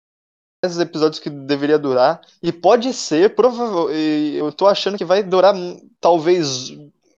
mais 0.64 0.80
episódios 0.80 1.20
que 1.20 1.30
deveria 1.30 1.78
durar. 1.78 2.22
E 2.42 2.52
pode 2.52 2.94
ser, 2.94 3.36
provavelmente. 3.36 4.36
Eu 4.36 4.52
tô 4.52 4.68
achando 4.68 4.98
que 4.98 5.06
vai 5.06 5.24
durar 5.24 5.54
talvez 6.00 6.70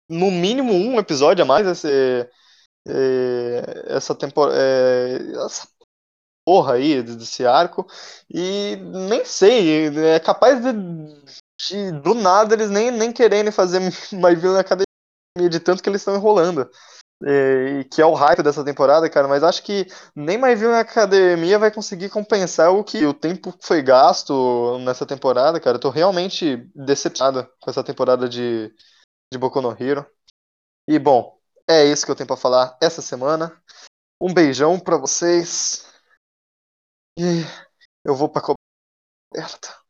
no 0.08 0.30
mínimo 0.30 0.72
um 0.72 0.98
episódio 0.98 1.42
a 1.44 1.46
mais 1.46 1.66
esse, 1.66 2.28
é, 2.86 3.84
essa 3.86 4.14
temporada. 4.14 4.56
É, 4.58 5.44
essa 5.44 5.68
porra 6.46 6.74
aí 6.74 7.02
desse 7.02 7.46
arco. 7.46 7.86
E 8.30 8.76
nem 8.76 9.24
sei, 9.24 9.88
é 9.88 10.20
capaz 10.20 10.62
de 10.62 10.72
de, 11.68 11.92
do 11.92 12.14
nada 12.14 12.54
eles 12.54 12.70
nem, 12.70 12.90
nem 12.90 13.12
querendo 13.12 13.52
fazer 13.52 13.80
My 14.12 14.34
Villain 14.34 14.60
Academia 14.60 14.84
de 15.50 15.60
tanto 15.60 15.82
que 15.82 15.88
eles 15.88 16.00
estão 16.00 16.14
enrolando. 16.14 16.70
E, 17.22 17.84
que 17.90 18.02
é 18.02 18.06
o 18.06 18.12
hype 18.14 18.42
dessa 18.42 18.64
temporada, 18.64 19.08
cara, 19.08 19.28
mas 19.28 19.42
acho 19.42 19.62
que 19.62 19.86
nem 20.14 20.36
My 20.36 20.54
Villain 20.54 20.78
Academia 20.78 21.58
vai 21.58 21.70
conseguir 21.72 22.10
compensar 22.10 22.72
o 22.72 22.84
que 22.84 23.06
o 23.06 23.14
tempo 23.14 23.52
que 23.52 23.66
foi 23.66 23.82
gasto 23.82 24.78
nessa 24.80 25.06
temporada, 25.06 25.60
cara. 25.60 25.76
Eu 25.76 25.80
tô 25.80 25.90
realmente 25.90 26.56
decepcionado 26.74 27.48
com 27.60 27.70
essa 27.70 27.84
temporada 27.84 28.28
de, 28.28 28.74
de 29.32 29.38
Boku 29.38 29.60
no 29.60 29.70
Hero. 29.70 30.06
E 30.88 30.98
bom, 30.98 31.38
é 31.68 31.84
isso 31.84 32.04
que 32.04 32.10
eu 32.10 32.16
tenho 32.16 32.26
pra 32.26 32.36
falar 32.36 32.76
essa 32.82 33.00
semana. 33.00 33.60
Um 34.20 34.32
beijão 34.32 34.78
pra 34.78 34.98
vocês. 34.98 35.86
E 37.18 37.42
eu 38.04 38.14
vou 38.14 38.28
pra 38.28 38.42
coberta. 38.42 39.83